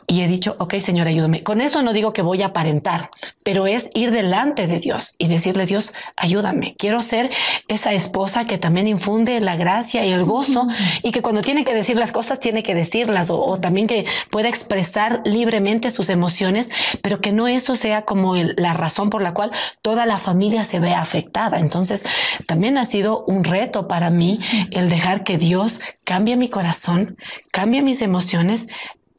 Y 0.08 0.22
he 0.22 0.28
dicho, 0.28 0.56
ok, 0.60 0.76
Señor, 0.80 1.08
ayúdame. 1.08 1.44
Con 1.44 1.62
eso 1.62 1.82
no 1.84 1.94
digo 1.94 2.12
que 2.14 2.22
voy 2.22 2.42
a 2.42 2.48
aparentar, 2.48 3.10
pero 3.44 3.68
es 3.68 3.90
ir 3.94 4.12
delante 4.12 4.68
de 4.68 4.80
Dios 4.80 5.14
y 5.18 5.28
decirle, 5.28 5.66
Dios, 5.66 5.94
ayúdame. 6.18 6.76
Quiero 6.78 7.02
ser 7.02 7.30
esa 7.68 7.94
esposa 7.94 8.46
que 8.46 8.58
también 8.58 8.88
infunde 8.88 9.40
la 9.40 9.51
la 9.52 9.58
gracia 9.58 10.06
y 10.06 10.12
el 10.12 10.24
gozo 10.24 10.68
y 11.04 11.12
que 11.12 11.22
cuando 11.22 11.42
tiene 11.42 11.66
que 11.66 11.74
decir 11.74 11.98
las 11.98 12.14
cosas 12.14 12.40
tiene 12.40 12.64
que 12.64 12.74
decirlas 12.74 13.30
o, 13.30 13.60
también 13.60 13.86
que 13.86 14.06
pueda 14.30 14.48
expresar 14.48 15.22
libremente 15.26 15.92
sus 15.92 16.10
emociones, 16.10 16.72
pero 17.02 17.20
que 17.20 17.34
no 17.34 17.50
eso 17.50 17.76
sea 17.76 18.04
como 18.04 18.36
la 18.36 18.74
razón 18.74 19.10
por 19.10 19.22
la 19.22 19.34
cual 19.34 19.52
toda 19.82 20.06
la 20.06 20.20
familia 20.20 20.64
se 20.64 20.80
ve 20.80 20.94
afectada. 20.94 21.60
Entonces, 21.60 22.04
también 22.46 22.78
ha 22.78 22.86
sido 22.86 23.26
un 23.26 23.44
reto 23.44 23.90
para 23.90 24.10
mí 24.10 24.40
el 24.72 24.88
dejar 24.88 25.26
que 25.26 25.38
Dios 25.38 25.82
cambie 26.06 26.38
mi 26.38 26.48
corazón, 26.48 27.18
cambie 27.52 27.82
mis 27.82 28.02
emociones 28.02 28.68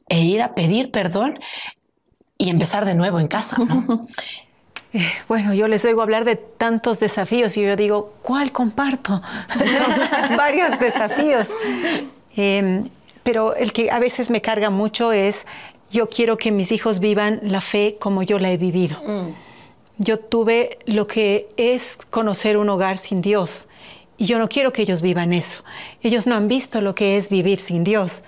e 0.09 0.21
ir 0.21 0.41
a 0.41 0.55
pedir 0.55 0.89
perdón 0.89 1.39
y 2.39 2.49
empezar 2.49 2.85
de 2.85 2.95
nuevo 2.95 3.19
en 3.19 3.27
casa. 3.27 3.57
Eh, 4.93 5.01
bueno, 5.27 5.53
yo 5.53 5.67
les 5.67 5.83
oigo 5.85 6.01
hablar 6.01 6.25
de 6.25 6.35
tantos 6.35 6.99
desafíos 6.99 7.57
y 7.57 7.63
yo 7.63 7.75
digo, 7.75 8.13
¿cuál 8.21 8.51
comparto? 8.51 9.21
Son 9.49 10.37
varios 10.37 10.79
desafíos. 10.79 11.49
Em, 12.35 12.89
pero 13.23 13.55
el 13.55 13.73
que 13.73 13.91
a 13.91 13.99
veces 13.99 14.29
me 14.29 14.41
carga 14.41 14.69
mucho 14.69 15.11
es, 15.11 15.45
yo 15.91 16.09
quiero 16.09 16.37
que 16.37 16.51
mis 16.51 16.71
hijos 16.71 16.99
vivan 16.99 17.39
la 17.43 17.61
fe 17.61 17.97
como 17.99 18.23
yo 18.23 18.39
la 18.39 18.51
he 18.51 18.57
vivido. 18.57 18.97
Mm. 19.03 19.33
Yo 19.99 20.19
tuve 20.19 20.79
lo 20.85 21.05
que 21.05 21.49
es 21.55 21.99
conocer 22.09 22.57
un 22.57 22.67
hogar 22.69 22.97
sin 22.97 23.21
Dios 23.21 23.67
y 24.17 24.25
yo 24.25 24.39
no 24.39 24.49
quiero 24.49 24.73
que 24.73 24.81
ellos 24.81 25.01
vivan 25.01 25.33
eso. 25.33 25.63
Ellos 26.01 26.27
no 26.27 26.35
han 26.35 26.47
visto 26.47 26.81
lo 26.81 26.95
que 26.95 27.17
es 27.17 27.29
vivir 27.29 27.59
sin 27.59 27.83
Dios. 27.83 28.23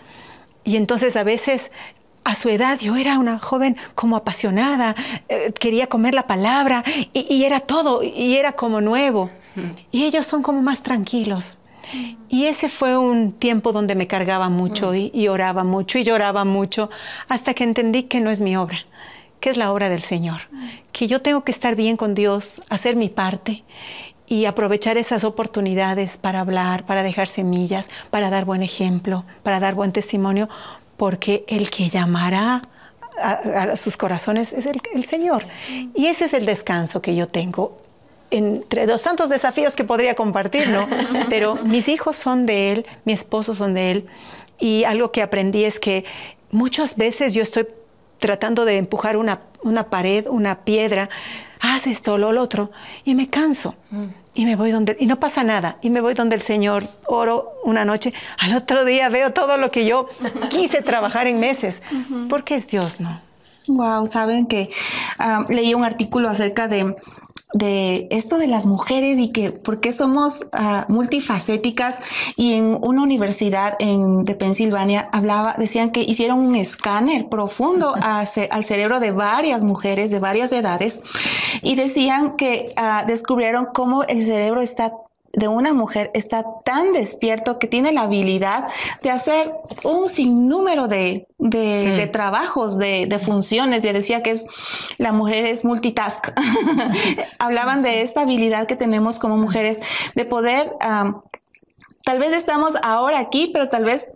Y 0.63 0.77
entonces 0.77 1.15
a 1.15 1.23
veces 1.23 1.71
a 2.25 2.35
su 2.35 2.49
edad 2.49 2.79
yo 2.79 2.97
era 2.97 3.17
una 3.19 3.39
joven 3.39 3.77
como 3.93 4.17
apasionada, 4.17 4.95
eh, 5.29 5.53
quería 5.57 5.87
comer 5.87 6.15
la 6.15 6.27
palabra 6.27 6.83
y, 7.13 7.43
era 7.43 7.61
todo, 7.61 8.01
y 8.03 8.35
era 8.35 8.53
como 8.53 8.81
nuevo. 8.81 9.29
Y 9.91 10.03
ellos 10.03 10.25
son 10.25 10.41
como 10.41 10.61
más 10.61 10.83
tranquilos. 10.83 11.57
Y 12.27 12.45
ese 12.45 12.67
fue 12.67 12.97
un 12.97 13.31
tiempo 13.31 13.71
donde 13.71 13.95
me 13.95 14.07
cargaba 14.07 14.49
mucho 14.49 14.93
y, 14.93 15.11
y, 15.13 15.29
oraba 15.29 15.63
mucho 15.63 15.97
y 15.97 16.03
lloraba 16.03 16.43
mucho 16.43 16.89
hasta 17.29 17.53
que 17.53 17.63
entendí 17.63 18.03
que 18.03 18.19
no 18.19 18.31
es 18.31 18.41
mi 18.41 18.57
obra, 18.57 18.79
que 19.39 19.49
es 19.51 19.55
la 19.55 19.71
obra 19.71 19.87
del 19.87 20.01
Señor, 20.01 20.41
que 20.91 21.07
yo 21.07 21.21
tengo 21.21 21.43
que 21.43 21.51
estar 21.51 21.75
bien 21.75 21.95
con 21.95 22.15
Dios, 22.15 22.63
hacer 22.69 22.95
mi 22.95 23.07
parte 23.07 23.63
y 24.27 24.45
aprovechar 24.45 24.97
esas 24.97 25.23
oportunidades 25.23 26.17
para 26.17 26.39
hablar, 26.39 26.85
para 26.85 27.03
dejar 27.03 27.27
semillas, 27.27 27.91
para 28.09 28.29
dar 28.31 28.45
buen 28.45 28.63
ejemplo, 28.63 29.23
para 29.43 29.59
dar 29.59 29.75
buen 29.75 29.91
testimonio, 29.91 30.49
porque 30.97 31.45
el 31.47 31.69
que 31.69 31.89
llamará 31.89 32.61
a, 33.17 33.75
sus 33.75 33.97
corazones 33.97 34.53
es 34.53 34.65
el, 34.65 35.03
Señor. 35.03 35.45
Y 35.93 36.07
ese 36.07 36.25
es 36.25 36.33
el 36.33 36.45
descanso 36.45 37.01
que 37.01 37.15
yo 37.15 37.27
tengo 37.27 37.77
entre 38.31 38.87
los 38.87 39.03
tantos 39.03 39.29
desafíos 39.29 39.75
que 39.75 39.83
podría 39.83 40.15
compartir, 40.15 40.67
¿no? 40.69 40.87
Pero 41.29 41.55
mis 41.55 41.87
hijos 41.87 42.17
son 42.17 42.45
de 42.45 42.71
Él, 42.71 42.85
mi 43.05 43.13
esposo 43.13 43.55
son 43.55 43.73
de 43.73 43.91
Él. 43.91 44.07
Y 44.59 44.83
algo 44.83 45.11
que 45.11 45.21
aprendí 45.21 45.63
es 45.63 45.79
que 45.79 46.05
muchas 46.51 46.97
veces 46.97 47.33
yo 47.33 47.43
estoy 47.43 47.67
tratando 48.19 48.65
de 48.65 48.77
empujar 48.77 49.17
una, 49.17 49.41
una 49.61 49.89
pared, 49.89 50.25
una 50.27 50.63
piedra, 50.63 51.09
haz 51.59 51.87
esto, 51.87 52.17
lo, 52.17 52.31
lo 52.31 52.41
otro, 52.41 52.71
y 53.03 53.15
me 53.15 53.29
canso. 53.29 53.75
Mm 53.91 54.24
y 54.35 54.45
me 54.45 54.55
voy 54.55 54.71
donde, 54.71 54.95
y 54.99 55.05
no 55.07 55.19
pasa 55.19 55.43
nada, 55.43 55.77
y 55.81 55.89
me 55.89 56.01
voy 56.01 56.13
donde 56.13 56.35
el 56.35 56.41
Señor, 56.41 56.87
oro 57.07 57.53
una 57.63 57.85
noche, 57.85 58.13
al 58.37 58.53
otro 58.55 58.85
día 58.85 59.09
veo 59.09 59.31
todo 59.31 59.57
lo 59.57 59.71
que 59.71 59.85
yo 59.85 60.07
quise 60.49 60.81
trabajar 60.81 61.25
en 61.27 61.39
meses, 61.39 61.81
porque 62.29 62.55
es 62.55 62.67
Dios, 62.67 62.99
¿no? 62.99 63.21
Wow, 63.67 64.05
saben 64.05 64.45
que 64.45 64.69
ah, 65.17 65.45
leí 65.49 65.73
un 65.73 65.83
artículo 65.83 66.29
acerca 66.29 66.67
de 66.67 66.95
de 67.53 68.07
esto 68.11 68.37
de 68.37 68.47
las 68.47 68.65
mujeres 68.65 69.17
y 69.17 69.31
que 69.31 69.51
por 69.51 69.79
qué 69.79 69.93
somos 69.93 70.47
ah, 70.51 70.85
multifacéticas 70.89 71.99
y 72.35 72.53
en 72.53 72.77
una 72.81 73.01
universidad 73.01 73.75
en, 73.79 74.25
de 74.25 74.35
Pensilvania 74.35 75.09
hablaba, 75.13 75.55
decían 75.57 75.91
que 75.91 76.01
hicieron 76.01 76.39
un 76.39 76.55
escáner 76.55 77.29
profundo 77.29 77.95
al 78.01 78.63
cerebro 78.63 78.99
de 78.99 79.11
varias 79.11 79.63
mujeres 79.63 80.11
de 80.11 80.19
varias 80.19 80.51
edades 80.51 81.01
y 81.61 81.75
decían 81.75 82.35
que 82.35 82.67
ah, 82.75 83.05
descubrieron 83.07 83.67
cómo 83.73 84.03
el 84.03 84.23
cerebro 84.23 84.61
está 84.61 84.91
de 85.35 85.47
una 85.47 85.73
mujer 85.73 86.11
está 86.13 86.45
tan 86.63 86.93
despierto 86.93 87.59
que 87.59 87.67
tiene 87.67 87.91
la 87.91 88.01
habilidad 88.01 88.67
de 89.01 89.11
hacer 89.11 89.53
un 89.83 90.07
sinnúmero 90.07 90.87
de, 90.87 91.27
de, 91.37 92.05
mm. 92.07 92.11
trabajos, 92.11 92.77
de, 92.77 93.19
funciones. 93.23 93.81
Ya 93.81 93.93
decía 93.93 94.23
que 94.23 94.31
es 94.31 94.45
la 94.97 95.11
mujer 95.11 95.45
es 95.45 95.65
multitask. 95.65 96.29
Hablaban 97.39 97.83
de 97.83 98.01
esta 98.01 98.21
habilidad 98.21 98.67
que 98.67 98.75
tenemos 98.75 99.19
como 99.19 99.37
mujeres 99.37 99.81
de 100.15 100.25
poder 100.25 100.71
tal 102.05 102.19
vez 102.19 102.33
estamos 102.33 102.75
ahora 102.83 103.19
aquí, 103.19 103.49
pero 103.51 103.67
tal 103.67 103.83
vez 103.83 104.07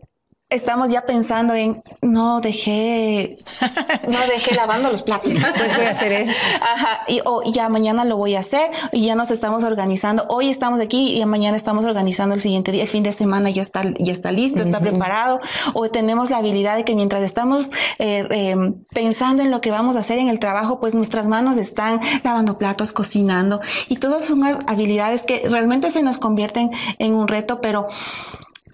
estamos 0.49 0.89
ya 0.89 1.05
pensando 1.05 1.53
en 1.53 1.83
no 2.01 2.41
dejé, 2.41 3.37
no 4.07 4.19
dejé 4.27 4.55
lavando 4.55 4.89
los 4.89 5.03
platos. 5.03 5.33
Pues 5.59 5.75
voy 5.75 5.85
a 5.85 5.91
hacer 5.91 6.11
eso. 6.13 6.33
Ajá, 6.61 7.01
y 7.07 7.21
o 7.25 7.43
ya 7.43 7.69
mañana 7.69 8.05
lo 8.05 8.17
voy 8.17 8.35
a 8.35 8.39
hacer 8.39 8.71
y 8.91 9.05
ya 9.05 9.15
nos 9.15 9.29
estamos 9.29 9.63
organizando. 9.63 10.25
Hoy 10.29 10.49
estamos 10.49 10.79
aquí 10.79 11.19
y 11.19 11.25
mañana 11.25 11.57
estamos 11.57 11.85
organizando 11.85 12.33
el 12.33 12.41
siguiente 12.41 12.71
día, 12.71 12.83
el 12.83 12.87
fin 12.87 13.03
de 13.03 13.11
semana 13.11 13.49
ya 13.49 13.61
está, 13.61 13.81
ya 13.99 14.13
está 14.13 14.31
listo, 14.31 14.61
está 14.61 14.79
preparado. 14.79 15.39
O 15.73 15.89
tenemos 15.89 16.29
la 16.29 16.37
habilidad 16.37 16.77
de 16.77 16.85
que 16.85 16.95
mientras 16.95 17.23
estamos 17.23 17.69
eh, 17.97 18.27
eh, 18.29 18.55
pensando 18.93 19.43
en 19.43 19.51
lo 19.51 19.59
que 19.59 19.71
vamos 19.71 19.95
a 19.97 19.99
hacer 19.99 20.19
en 20.19 20.29
el 20.29 20.39
trabajo, 20.39 20.79
pues 20.79 20.95
nuestras 20.95 21.27
manos 21.27 21.57
están 21.57 21.99
lavando 22.23 22.57
platos, 22.57 22.91
cocinando 22.91 23.59
y 23.89 23.97
todas 23.97 24.25
son 24.25 24.43
habilidades 24.67 25.23
que 25.23 25.47
realmente 25.49 25.91
se 25.91 26.03
nos 26.03 26.17
convierten 26.17 26.71
en 26.99 27.15
un 27.15 27.27
reto, 27.27 27.59
pero 27.59 27.87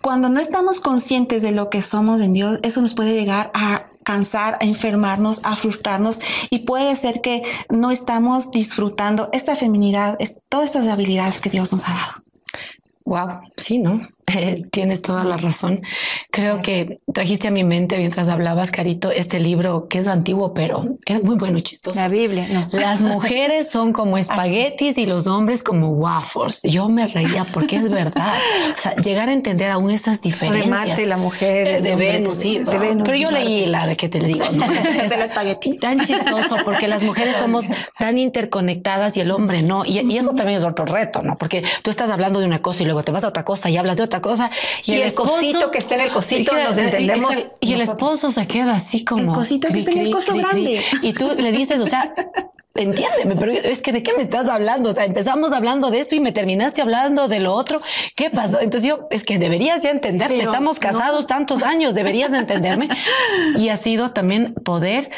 cuando 0.05 0.29
no 0.29 0.39
estamos 0.39 0.79
conscientes 0.79 1.41
de 1.41 1.51
lo 1.51 1.71
que 1.71 1.81
somos 1.81 2.21
en 2.21 2.31
Dios, 2.31 2.59
eso 2.61 2.79
nos 2.79 2.93
puede 2.93 3.15
llegar 3.15 3.49
a 3.55 3.87
cansar, 4.03 4.55
a 4.61 4.65
enfermarnos, 4.65 5.41
a 5.43 5.55
frustrarnos 5.55 6.19
y 6.51 6.59
puede 6.59 6.95
ser 6.95 7.21
que 7.21 7.41
no 7.71 7.89
estamos 7.89 8.51
disfrutando 8.51 9.29
esta 9.33 9.55
feminidad, 9.55 10.19
todas 10.47 10.67
estas 10.67 10.87
habilidades 10.89 11.39
que 11.39 11.49
Dios 11.49 11.73
nos 11.73 11.89
ha 11.89 11.93
dado. 11.93 12.23
Wow, 13.03 13.39
sí, 13.57 13.79
¿no? 13.79 13.99
Tienes 14.71 15.01
toda 15.01 15.23
la 15.23 15.37
razón. 15.37 15.81
Creo 16.31 16.61
que 16.61 16.99
trajiste 17.13 17.47
a 17.47 17.51
mi 17.51 17.63
mente 17.63 17.97
mientras 17.97 18.27
hablabas, 18.27 18.71
Carito, 18.71 19.11
este 19.11 19.39
libro 19.39 19.87
que 19.87 19.99
es 19.99 20.07
antiguo, 20.07 20.53
pero 20.53 20.83
era 21.05 21.19
muy 21.19 21.35
bueno 21.35 21.57
y 21.57 21.61
chistoso. 21.61 21.99
La 21.99 22.07
Biblia, 22.07 22.47
no. 22.51 22.67
Las 22.71 23.01
mujeres 23.01 23.69
son 23.69 23.93
como 23.93 24.17
espaguetis 24.17 24.97
y 24.97 25.05
los 25.05 25.27
hombres 25.27 25.63
como 25.63 25.89
waffles. 25.89 26.61
Yo 26.63 26.89
me 26.89 27.07
reía 27.07 27.45
porque 27.53 27.77
es 27.77 27.89
verdad. 27.89 28.33
O 28.75 28.79
sea, 28.79 28.95
llegar 28.95 29.29
a 29.29 29.33
entender 29.33 29.71
aún 29.71 29.91
esas 29.91 30.21
diferencias. 30.21 30.97
De 30.97 31.05
la 31.05 31.17
mujer. 31.17 31.81
de 31.81 31.95
Venus, 31.95 32.37
sí. 32.37 32.59
De 32.59 32.77
Venus, 32.77 33.03
pero 33.05 33.17
yo 33.17 33.31
leí 33.31 33.65
la 33.67 33.85
de 33.87 33.95
que 33.95 34.09
te 34.09 34.19
le 34.19 34.27
digo, 34.27 34.45
¿no? 34.51 34.65
Es, 34.75 35.15
la 35.15 35.25
espagueti. 35.25 35.77
Tan 35.77 35.99
chistoso 35.99 36.57
porque 36.63 36.87
las 36.87 37.03
mujeres 37.03 37.35
somos 37.37 37.65
tan 37.97 38.17
interconectadas 38.17 39.15
y 39.17 39.21
el 39.21 39.31
hombre 39.31 39.61
no. 39.61 39.85
Y, 39.85 39.99
y 39.99 40.17
eso 40.17 40.33
también 40.33 40.57
es 40.57 40.63
otro 40.63 40.85
reto, 40.85 41.21
¿no? 41.21 41.37
Porque 41.37 41.63
tú 41.81 41.89
estás 41.89 42.09
hablando 42.09 42.39
de 42.39 42.45
una 42.45 42.61
cosa 42.61 42.83
y 42.83 42.85
luego 42.85 43.03
te 43.03 43.11
vas 43.11 43.23
a 43.23 43.27
otra 43.27 43.43
cosa 43.43 43.69
y 43.69 43.77
hablas 43.77 43.97
de 43.97 44.03
otra 44.03 44.14
cosa. 44.21 44.49
Y, 44.85 44.93
el, 44.93 45.13
cosito 45.13 45.71
que 45.71 45.77
está 45.77 45.95
en 45.95 46.01
el 46.01 46.11
cosito, 46.11 46.57
nos 46.57 46.77
entendemos. 46.77 47.31
Y 47.59 47.73
el 47.73 47.81
esposo 47.81 48.31
se 48.31 48.47
queda 48.47 48.75
así 48.75 49.03
como. 49.03 49.31
El 49.31 49.37
cosito 49.37 49.67
que 49.69 49.79
está 49.79 49.91
en 49.91 49.99
el 49.99 50.11
coso 50.11 50.35
grande. 50.35 50.81
Y 51.01 51.13
tú 51.13 51.33
le 51.35 51.51
dices, 51.51 51.81
o 51.81 51.87
sea, 51.87 52.13
entiéndeme, 52.75 53.35
pero 53.37 53.51
es 53.53 53.81
que 53.81 53.93
de 53.93 54.03
qué 54.03 54.13
me 54.13 54.21
estás 54.21 54.49
hablando? 54.49 54.89
O 54.89 54.91
sea, 54.91 55.05
empezamos 55.05 55.53
hablando 55.53 55.91
de 55.91 55.99
esto 55.99 56.15
y 56.15 56.19
me 56.19 56.31
terminaste 56.31 56.81
hablando 56.81 57.27
de 57.27 57.39
lo 57.39 57.53
otro. 57.53 57.81
¿Qué 58.15 58.29
pasó? 58.29 58.59
Entonces 58.59 58.87
yo, 58.87 59.07
es 59.11 59.23
que 59.23 59.39
deberías 59.39 59.83
ya 59.83 59.91
entenderme. 59.91 60.39
Estamos 60.39 60.79
casados 60.79 61.27
tantos 61.27 61.63
años, 61.63 61.93
deberías 61.93 62.33
entenderme. 62.33 62.89
Y 63.57 63.69
ha 63.69 63.77
sido 63.77 64.11
también 64.11 64.53
poder 64.53 65.09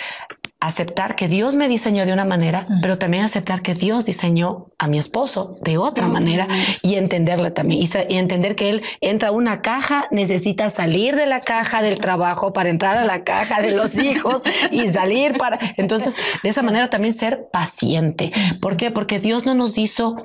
aceptar 0.59 1.15
que 1.15 1.27
Dios 1.27 1.55
me 1.55 1.67
diseñó 1.67 2.05
de 2.05 2.13
una 2.13 2.25
manera, 2.25 2.67
pero 2.81 2.97
también 2.97 3.23
aceptar 3.23 3.61
que 3.61 3.75
Dios 3.75 4.05
diseñó 4.05 4.67
a 4.79 4.87
mi 4.87 4.97
esposo 4.97 5.57
de 5.61 5.77
otra 5.77 6.07
manera 6.07 6.47
y 6.81 6.95
entenderle 6.95 7.51
también 7.51 7.81
y, 7.81 8.15
entender 8.15 8.55
que 8.55 8.69
él 8.69 8.81
entra 8.99 9.29
a 9.29 9.31
una 9.31 9.61
caja, 9.61 10.07
necesita 10.09 10.69
salir 10.69 11.15
de 11.15 11.27
la 11.27 11.41
caja 11.41 11.81
del 11.81 11.99
trabajo 11.99 12.53
para 12.53 12.69
entrar 12.69 12.97
a 12.97 13.05
la 13.05 13.23
caja 13.23 13.61
de 13.61 13.75
los 13.75 13.95
hijos 13.99 14.41
y 14.71 14.87
salir 14.87 15.37
para... 15.37 15.59
Entonces, 15.77 16.15
de 16.41 16.49
esa 16.49 16.63
manera 16.63 16.89
también 16.89 17.13
ser 17.13 17.47
paciente. 17.51 18.31
¿Por 18.59 18.77
qué? 18.77 18.89
Porque 18.89 19.19
Dios 19.19 19.45
no 19.45 19.53
nos 19.53 19.77
hizo... 19.77 20.15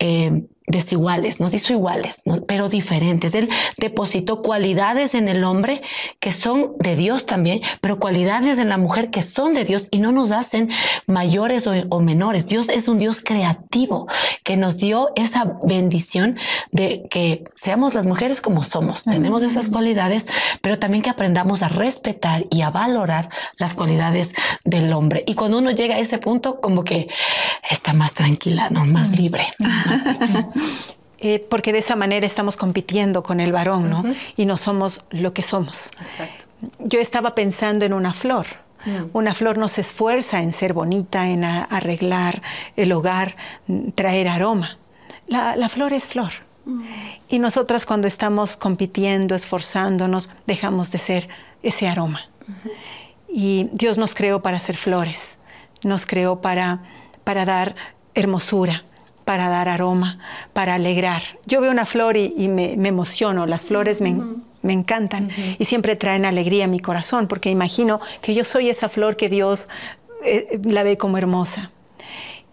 Eh, 0.00 0.42
desiguales, 0.66 1.40
nos 1.40 1.54
hizo 1.54 1.72
iguales, 1.72 2.22
pero 2.46 2.68
diferentes. 2.68 3.34
Él 3.34 3.48
depositó 3.78 4.42
cualidades 4.42 5.14
en 5.14 5.28
el 5.28 5.44
hombre 5.44 5.82
que 6.20 6.32
son 6.32 6.72
de 6.78 6.96
Dios 6.96 7.26
también, 7.26 7.60
pero 7.80 7.98
cualidades 7.98 8.58
en 8.58 8.68
la 8.68 8.78
mujer 8.78 9.10
que 9.10 9.22
son 9.22 9.52
de 9.52 9.64
Dios 9.64 9.88
y 9.90 9.98
no 9.98 10.12
nos 10.12 10.32
hacen 10.32 10.70
mayores 11.06 11.66
o, 11.66 12.00
menores. 12.00 12.46
Dios 12.46 12.68
es 12.68 12.88
un 12.88 12.98
Dios 12.98 13.20
creativo 13.20 14.06
que 14.42 14.56
nos 14.56 14.78
dio 14.78 15.10
esa 15.16 15.58
bendición 15.64 16.36
de 16.72 17.06
que 17.10 17.44
seamos 17.54 17.94
las 17.94 18.06
mujeres 18.06 18.40
como 18.40 18.64
somos. 18.64 19.04
Tenemos 19.04 19.42
esas 19.42 19.68
cualidades, 19.68 20.26
pero 20.60 20.78
también 20.78 21.02
que 21.02 21.10
aprendamos 21.10 21.62
a 21.62 21.68
respetar 21.68 22.44
y 22.50 22.62
a 22.62 22.70
valorar 22.70 23.30
las 23.58 23.74
cualidades 23.74 24.34
del 24.64 24.92
hombre. 24.92 25.24
Y 25.26 25.34
cuando 25.34 25.58
uno 25.58 25.70
llega 25.70 25.96
a 25.96 25.98
ese 25.98 26.18
punto, 26.18 26.60
como 26.60 26.84
que 26.84 27.08
está 27.70 27.92
más 27.92 28.14
tranquila, 28.14 28.68
¿no? 28.70 28.84
Más 28.84 29.16
libre. 29.16 29.46
Eh, 31.18 31.44
porque 31.48 31.72
de 31.72 31.78
esa 31.78 31.96
manera 31.96 32.26
estamos 32.26 32.56
compitiendo 32.56 33.22
con 33.22 33.40
el 33.40 33.50
varón, 33.50 33.88
¿no? 33.88 34.04
Y 34.36 34.44
no 34.44 34.56
somos 34.58 35.02
lo 35.10 35.32
que 35.32 35.42
somos. 35.42 35.90
Exacto. 36.00 36.44
Yo 36.78 37.00
estaba 37.00 37.34
pensando 37.34 37.84
en 37.84 37.92
una 37.92 38.12
flor. 38.12 38.46
Mm. 38.84 39.10
Una 39.12 39.34
flor 39.34 39.58
no 39.58 39.68
se 39.68 39.80
esfuerza 39.80 40.42
en 40.42 40.52
ser 40.52 40.72
bonita, 40.72 41.28
en 41.28 41.44
arreglar 41.44 42.42
el 42.76 42.92
hogar, 42.92 43.36
traer 43.94 44.28
aroma. 44.28 44.78
La, 45.26 45.68
flor 45.68 45.92
es 45.92 46.08
flor. 46.08 46.32
Mm. 46.64 46.82
Y 47.28 47.38
nosotras 47.38 47.86
cuando 47.86 48.06
estamos 48.06 48.56
compitiendo, 48.56 49.34
esforzándonos, 49.34 50.30
dejamos 50.46 50.90
de 50.92 50.98
ser 50.98 51.28
ese 51.62 51.88
aroma. 51.88 52.28
Y 53.28 53.68
Dios 53.72 53.98
nos 53.98 54.14
creó 54.14 54.40
para 54.40 54.60
ser 54.60 54.76
flores, 54.76 55.38
nos 55.82 56.06
creó 56.06 56.40
para, 56.40 56.80
para 57.24 57.44
dar 57.44 57.74
hermosura, 58.14 58.84
para 59.26 59.48
dar 59.48 59.68
aroma, 59.68 60.20
para 60.52 60.74
alegrar. 60.74 61.20
Yo 61.46 61.60
veo 61.60 61.72
una 61.72 61.84
flor 61.84 62.16
y, 62.16 62.48
me, 62.48 62.74
emociono, 62.74 63.44
las 63.44 63.66
flores 63.66 64.00
me, 64.00 64.16
encantan 64.62 65.30
y 65.58 65.64
siempre 65.64 65.96
traen 65.96 66.24
alegría 66.24 66.66
a 66.66 66.68
mi 66.68 66.78
corazón, 66.78 67.26
porque 67.26 67.50
imagino 67.50 68.00
que 68.22 68.34
yo 68.34 68.44
soy 68.44 68.70
esa 68.70 68.88
flor 68.88 69.16
que 69.16 69.28
Dios 69.28 69.68
eh, 70.24 70.60
la 70.62 70.84
ve 70.84 70.96
como 70.96 71.18
hermosa. 71.18 71.72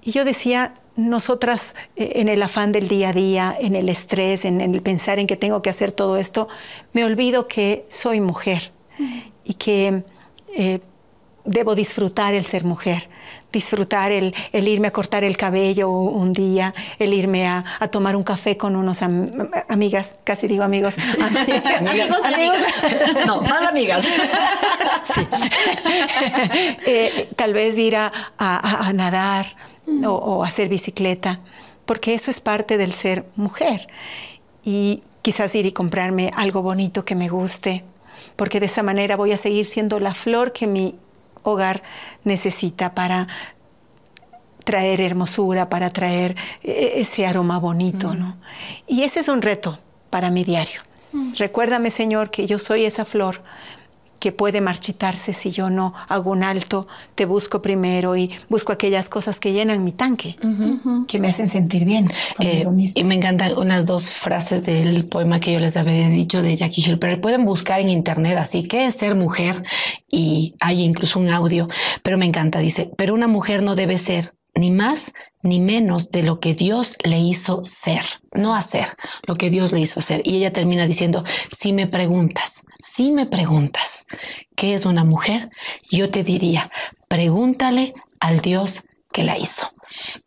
Y 0.01 0.13
yo 0.13 0.25
decía, 0.25 0.73
nosotras 0.95 1.75
eh, 1.95 2.13
en 2.15 2.27
el 2.27 2.41
afán 2.41 2.71
del 2.71 2.87
día 2.87 3.09
a 3.09 3.13
día, 3.13 3.55
en 3.59 3.75
el 3.75 3.87
estrés, 3.87 4.43
en 4.43 4.59
el 4.59 4.81
pensar 4.81 5.19
en 5.19 5.27
que 5.27 5.37
tengo 5.37 5.61
que 5.61 5.69
hacer 5.69 5.91
todo 5.91 6.17
esto, 6.17 6.47
me 6.91 7.05
olvido 7.05 7.47
que 7.47 7.85
soy 7.89 8.19
mujer 8.19 8.71
y 9.45 9.53
que 9.53 10.01
eh, 10.55 10.79
debo 11.45 11.75
disfrutar 11.75 12.33
el 12.33 12.45
ser 12.45 12.63
mujer, 12.63 13.09
disfrutar 13.51 14.11
el, 14.11 14.33
irme 14.53 14.87
a 14.87 14.91
cortar 14.91 15.23
el 15.23 15.37
cabello 15.37 15.89
un 15.89 16.33
día, 16.33 16.73
el 16.99 17.13
irme 17.13 17.47
a, 17.47 17.63
tomar 17.91 18.15
un 18.15 18.23
café 18.23 18.57
con 18.57 18.75
unos 18.75 19.01
amigas, 19.69 20.15
casi 20.23 20.47
digo 20.47 20.63
amigos. 20.63 20.95
amigos, 21.87 22.23
amigos. 22.23 22.57
No, 23.25 23.41
más 23.41 23.67
amigas. 23.67 24.05
Eh, 26.85 27.29
tal 27.35 27.53
vez 27.53 27.77
ir 27.77 27.95
a, 27.95 28.11
nadar 28.93 29.47
o, 30.03 30.09
o 30.09 30.43
hacer 30.43 30.69
bicicleta, 30.69 31.39
porque 31.85 32.13
eso 32.13 32.31
es 32.31 32.39
parte 32.39 32.77
del 32.77 32.93
ser 32.93 33.25
mujer. 33.35 33.87
Y 34.63 35.03
quizás 35.21 35.53
ir 35.55 35.65
y 35.65 35.71
comprarme 35.71 36.31
algo 36.35 36.61
bonito 36.61 37.05
que 37.05 37.15
me 37.15 37.29
guste, 37.29 37.83
porque 38.35 38.59
de 38.59 38.65
esa 38.67 38.83
manera 38.83 39.15
voy 39.15 39.31
a 39.31 39.37
seguir 39.37 39.65
siendo 39.65 39.99
la 39.99 40.13
flor 40.13 40.53
que 40.53 40.67
mi 40.67 40.95
hogar 41.43 41.83
necesita 42.23 42.93
para 42.93 43.27
traer 44.63 45.01
hermosura, 45.01 45.69
para 45.69 45.89
traer 45.89 46.35
eh, 46.63 46.93
ese 46.95 47.25
aroma 47.25 47.59
bonito, 47.59 48.13
¿no? 48.13 48.37
Y 48.87 49.03
ese 49.03 49.19
es 49.19 49.27
un 49.27 49.41
reto 49.41 49.79
para 50.09 50.29
mi 50.29 50.43
diario. 50.43 50.81
Recuérdame, 51.37 51.91
Señor, 51.91 52.31
que 52.31 52.47
yo 52.47 52.57
soy 52.57 52.85
esa 52.85 53.05
flor 53.05 53.43
que 54.23 54.31
puede 54.31 54.61
marchitarse 54.61 55.33
si 55.33 55.51
yo 55.51 55.69
no 55.69 55.93
hago 56.07 56.31
un 56.31 56.43
alto, 56.43 56.87
te 57.13 57.25
busco 57.25 57.61
primero 57.61 58.15
y 58.15 58.31
busco 58.47 58.71
aquellas 58.71 59.09
cosas 59.09 59.41
que 59.41 59.51
llenan 59.51 59.83
mi 59.83 59.91
tanque, 59.91 60.37
que 61.09 61.19
me 61.19 61.27
hacen 61.27 61.49
sentir 61.49 61.83
bien. 61.83 62.07
Eh, 62.39 62.65
y 62.95 63.03
me 63.03 63.15
encantan 63.15 63.57
unas 63.57 63.85
dos 63.85 64.09
frases 64.09 64.63
del 64.63 65.09
poema 65.09 65.41
que 65.41 65.51
yo 65.51 65.59
les 65.59 65.75
había 65.75 66.07
dicho 66.07 66.41
de 66.41 66.55
Jackie 66.55 66.81
Hill, 66.87 66.99
pero 66.99 67.19
pueden 67.19 67.43
buscar 67.43 67.81
en 67.81 67.89
internet 67.89 68.37
así, 68.37 68.63
¿qué 68.63 68.85
es 68.85 68.95
ser 68.95 69.13
mujer? 69.13 69.61
Y 70.09 70.55
hay 70.61 70.83
incluso 70.83 71.19
un 71.19 71.27
audio, 71.27 71.67
pero 72.01 72.17
me 72.17 72.25
encanta, 72.25 72.59
dice, 72.59 72.91
pero 72.95 73.13
una 73.13 73.27
mujer 73.27 73.61
no 73.61 73.75
debe 73.75 73.97
ser 73.97 74.35
ni 74.55 74.71
más 74.71 75.11
ni 75.41 75.59
menos 75.59 76.11
de 76.11 76.23
lo 76.23 76.39
que 76.39 76.55
Dios 76.55 76.95
le 77.03 77.19
hizo 77.19 77.63
ser, 77.65 78.05
no 78.31 78.55
hacer 78.55 78.87
lo 79.27 79.35
que 79.35 79.49
Dios 79.49 79.73
le 79.73 79.81
hizo 79.81 79.99
ser. 79.99 80.21
Y 80.23 80.37
ella 80.37 80.53
termina 80.53 80.87
diciendo, 80.87 81.25
si 81.51 81.73
me 81.73 81.87
preguntas, 81.87 82.63
si 82.83 83.13
me 83.13 83.25
preguntas 83.25 84.05
qué 84.57 84.73
es 84.73 84.85
una 84.85 85.05
mujer, 85.05 85.49
yo 85.89 86.11
te 86.11 86.21
diría, 86.21 86.69
pregúntale 87.07 87.93
al 88.19 88.41
Dios 88.41 88.83
que 89.13 89.23
la 89.23 89.37
hizo. 89.37 89.71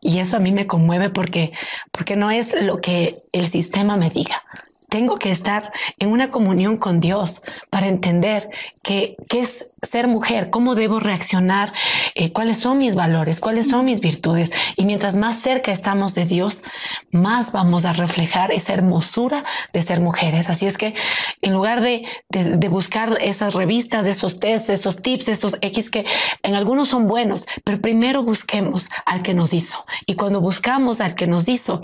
Y 0.00 0.20
eso 0.20 0.38
a 0.38 0.40
mí 0.40 0.52
me 0.52 0.66
conmueve 0.66 1.10
porque, 1.10 1.52
porque 1.90 2.16
no 2.16 2.30
es 2.30 2.54
lo 2.62 2.80
que 2.80 3.22
el 3.32 3.46
sistema 3.46 3.98
me 3.98 4.08
diga, 4.08 4.42
tengo 4.88 5.16
que 5.16 5.30
estar 5.30 5.72
en 5.98 6.10
una 6.10 6.30
comunión 6.30 6.76
con 6.76 7.00
Dios 7.00 7.42
para 7.70 7.88
entender 7.88 8.48
qué 8.82 9.16
es 9.34 9.72
ser 9.82 10.08
mujer, 10.08 10.50
cómo 10.50 10.74
debo 10.74 11.00
reaccionar, 11.00 11.72
eh, 12.14 12.32
cuáles 12.32 12.58
son 12.58 12.78
mis 12.78 12.94
valores, 12.94 13.40
cuáles 13.40 13.68
son 13.68 13.84
mis 13.84 14.00
virtudes. 14.00 14.52
Y 14.76 14.84
mientras 14.84 15.16
más 15.16 15.36
cerca 15.36 15.72
estamos 15.72 16.14
de 16.14 16.26
Dios, 16.26 16.62
más 17.10 17.52
vamos 17.52 17.84
a 17.84 17.92
reflejar 17.92 18.52
esa 18.52 18.74
hermosura 18.74 19.44
de 19.72 19.82
ser 19.82 20.00
mujeres. 20.00 20.50
Así 20.50 20.66
es 20.66 20.76
que 20.76 20.94
en 21.42 21.52
lugar 21.52 21.80
de, 21.80 22.06
de 22.28 22.68
buscar 22.68 23.18
esas 23.20 23.54
revistas, 23.54 24.06
esos 24.06 24.40
tests, 24.40 24.68
esos 24.70 25.02
tips, 25.02 25.28
esos 25.28 25.56
X 25.60 25.90
que 25.90 26.04
en 26.42 26.54
algunos 26.54 26.88
son 26.88 27.06
buenos, 27.06 27.46
pero 27.64 27.80
primero 27.80 28.22
busquemos 28.22 28.88
al 29.04 29.22
que 29.22 29.34
nos 29.34 29.52
hizo. 29.52 29.84
Y 30.06 30.14
cuando 30.14 30.40
buscamos 30.40 31.00
al 31.00 31.14
que 31.14 31.26
nos 31.26 31.48
hizo, 31.48 31.82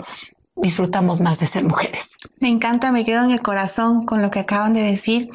disfrutamos 0.55 1.19
más 1.19 1.39
de 1.39 1.47
ser 1.47 1.63
mujeres. 1.63 2.17
Me 2.39 2.49
encanta, 2.49 2.91
me 2.91 3.05
quedo 3.05 3.23
en 3.23 3.31
el 3.31 3.41
corazón 3.41 4.05
con 4.05 4.21
lo 4.21 4.31
que 4.31 4.39
acaban 4.39 4.73
de 4.73 4.81
decir, 4.81 5.29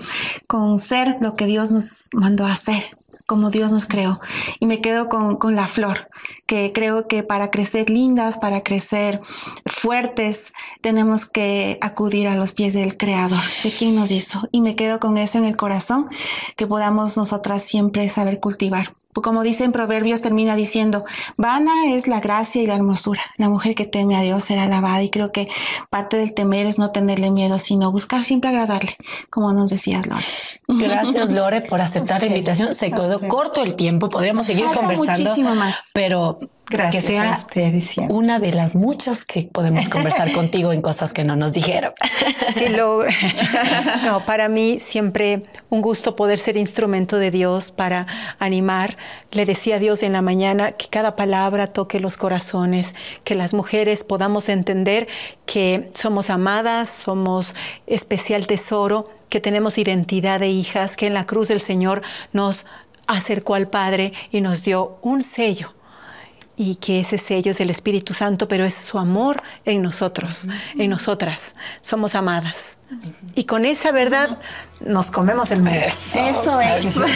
con 0.46 0.78
ser 0.78 1.16
lo 1.20 1.34
que 1.34 1.46
Dios 1.46 1.70
nos 1.70 2.08
mandó 2.12 2.46
a 2.46 2.52
hacer, 2.52 2.96
como 3.26 3.50
Dios 3.50 3.72
nos 3.72 3.86
creó. 3.86 4.20
Y 4.60 4.66
me 4.66 4.80
quedo 4.80 5.08
con, 5.08 5.36
con, 5.36 5.56
la 5.56 5.66
flor, 5.66 6.08
que 6.46 6.72
creo 6.72 7.08
que 7.08 7.22
para 7.22 7.50
crecer 7.50 7.90
lindas, 7.90 8.38
para 8.38 8.62
crecer 8.62 9.20
fuertes, 9.66 10.52
tenemos 10.80 11.26
que 11.26 11.78
acudir 11.80 12.28
a 12.28 12.34
los 12.34 12.52
pies 12.52 12.74
del 12.74 12.96
Creador, 12.96 13.42
de 13.62 13.70
quien 13.70 13.94
nos 13.94 14.10
hizo. 14.10 14.48
Y 14.52 14.60
me 14.60 14.76
quedo 14.76 15.00
con 15.00 15.18
eso 15.18 15.38
en 15.38 15.44
el 15.44 15.56
corazón, 15.56 16.08
que 16.56 16.66
podamos 16.66 17.16
nosotras 17.16 17.62
siempre 17.62 18.08
saber 18.08 18.40
cultivar 18.40 18.94
como 19.22 19.42
dice 19.42 19.64
en 19.64 19.72
Proverbios, 19.72 20.20
termina 20.20 20.56
diciendo, 20.56 21.04
vana 21.36 21.92
es 21.92 22.08
la 22.08 22.20
gracia 22.20 22.62
y 22.62 22.66
la 22.66 22.74
hermosura. 22.74 23.22
La 23.36 23.48
mujer 23.48 23.74
que 23.74 23.84
teme 23.84 24.16
a 24.16 24.22
Dios 24.22 24.44
será 24.44 24.64
alabada 24.64 25.02
y 25.02 25.10
creo 25.10 25.32
que 25.32 25.48
parte 25.90 26.16
del 26.16 26.34
temer 26.34 26.66
es 26.66 26.78
no 26.78 26.90
tenerle 26.90 27.30
miedo, 27.30 27.58
sino 27.58 27.90
buscar 27.90 28.22
siempre 28.22 28.50
agradarle, 28.50 28.96
como 29.30 29.52
nos 29.52 29.70
decías, 29.70 30.06
Lore. 30.06 30.24
Gracias, 30.68 31.30
Lore, 31.30 31.62
por 31.62 31.80
aceptar 31.80 32.20
la 32.20 32.28
invitación. 32.28 32.74
Se 32.74 32.90
quedó 32.90 33.20
corto 33.28 33.62
el 33.62 33.74
tiempo, 33.74 34.08
podríamos 34.08 34.46
seguir 34.46 34.66
conversando, 34.66 35.12
muchísimo 35.12 35.54
más. 35.54 35.90
pero 35.94 36.07
Gracias 36.70 37.46
que 37.46 37.80
sea 37.80 38.04
a 38.06 38.12
una 38.12 38.38
de 38.38 38.52
las 38.52 38.74
muchas 38.74 39.24
que 39.24 39.44
podemos 39.44 39.88
conversar 39.88 40.32
contigo 40.34 40.72
en 40.72 40.82
cosas 40.82 41.14
que 41.14 41.24
no 41.24 41.34
nos 41.34 41.54
dijeron. 41.54 41.92
Sí, 42.54 42.68
lo, 42.68 43.04
no, 44.04 44.24
para 44.26 44.48
mí 44.48 44.78
siempre 44.78 45.44
un 45.70 45.80
gusto 45.80 46.14
poder 46.14 46.38
ser 46.38 46.58
instrumento 46.58 47.16
de 47.16 47.30
Dios 47.30 47.70
para 47.70 48.06
animar. 48.38 48.98
Le 49.30 49.46
decía 49.46 49.76
a 49.76 49.78
Dios 49.78 50.02
en 50.02 50.12
la 50.12 50.20
mañana 50.20 50.72
que 50.72 50.88
cada 50.88 51.16
palabra 51.16 51.68
toque 51.68 52.00
los 52.00 52.18
corazones, 52.18 52.94
que 53.24 53.34
las 53.34 53.54
mujeres 53.54 54.04
podamos 54.04 54.50
entender 54.50 55.08
que 55.46 55.90
somos 55.94 56.28
amadas, 56.28 56.90
somos 56.90 57.54
especial 57.86 58.46
tesoro, 58.46 59.08
que 59.30 59.40
tenemos 59.40 59.78
identidad 59.78 60.40
de 60.40 60.48
hijas, 60.48 60.96
que 60.96 61.06
en 61.06 61.14
la 61.14 61.24
cruz 61.24 61.48
del 61.48 61.60
Señor 61.60 62.02
nos 62.32 62.66
acercó 63.06 63.54
al 63.54 63.68
Padre 63.68 64.12
y 64.30 64.42
nos 64.42 64.64
dio 64.64 64.98
un 65.00 65.22
sello 65.22 65.77
y 66.58 66.74
que 66.74 67.00
ese 67.00 67.16
sello 67.18 67.52
es 67.52 67.60
el 67.60 67.70
Espíritu 67.70 68.12
Santo, 68.12 68.48
pero 68.48 68.66
es 68.66 68.74
su 68.74 68.98
amor 68.98 69.40
en 69.64 69.80
nosotros, 69.80 70.48
en 70.76 70.90
nosotras. 70.90 71.54
Somos 71.80 72.16
amadas. 72.16 72.76
Y 73.36 73.44
con 73.44 73.64
esa 73.64 73.92
verdad 73.92 74.38
nos 74.80 75.12
comemos 75.12 75.52
el 75.52 75.62
mundo. 75.62 75.80
Eso, 75.80 76.60
es. 76.60 76.96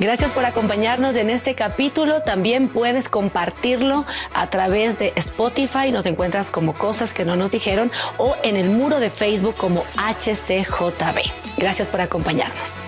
Gracias 0.00 0.30
por 0.30 0.44
acompañarnos 0.46 1.14
en 1.16 1.28
este 1.28 1.54
capítulo. 1.54 2.22
También 2.22 2.68
puedes 2.68 3.08
compartirlo 3.10 4.06
a 4.32 4.48
través 4.48 4.98
de 4.98 5.12
Spotify. 5.16 5.92
Nos 5.92 6.06
encuentras 6.06 6.50
como 6.50 6.72
cosas 6.72 7.12
que 7.12 7.26
no 7.26 7.36
nos 7.36 7.50
dijeron 7.50 7.90
o 8.16 8.34
en 8.44 8.56
el 8.56 8.70
muro 8.70 8.98
de 8.98 9.10
Facebook 9.10 9.56
como 9.56 9.84
HCJB. 9.96 11.20
Gracias 11.58 11.88
por 11.88 12.00
acompañarnos. 12.00 12.82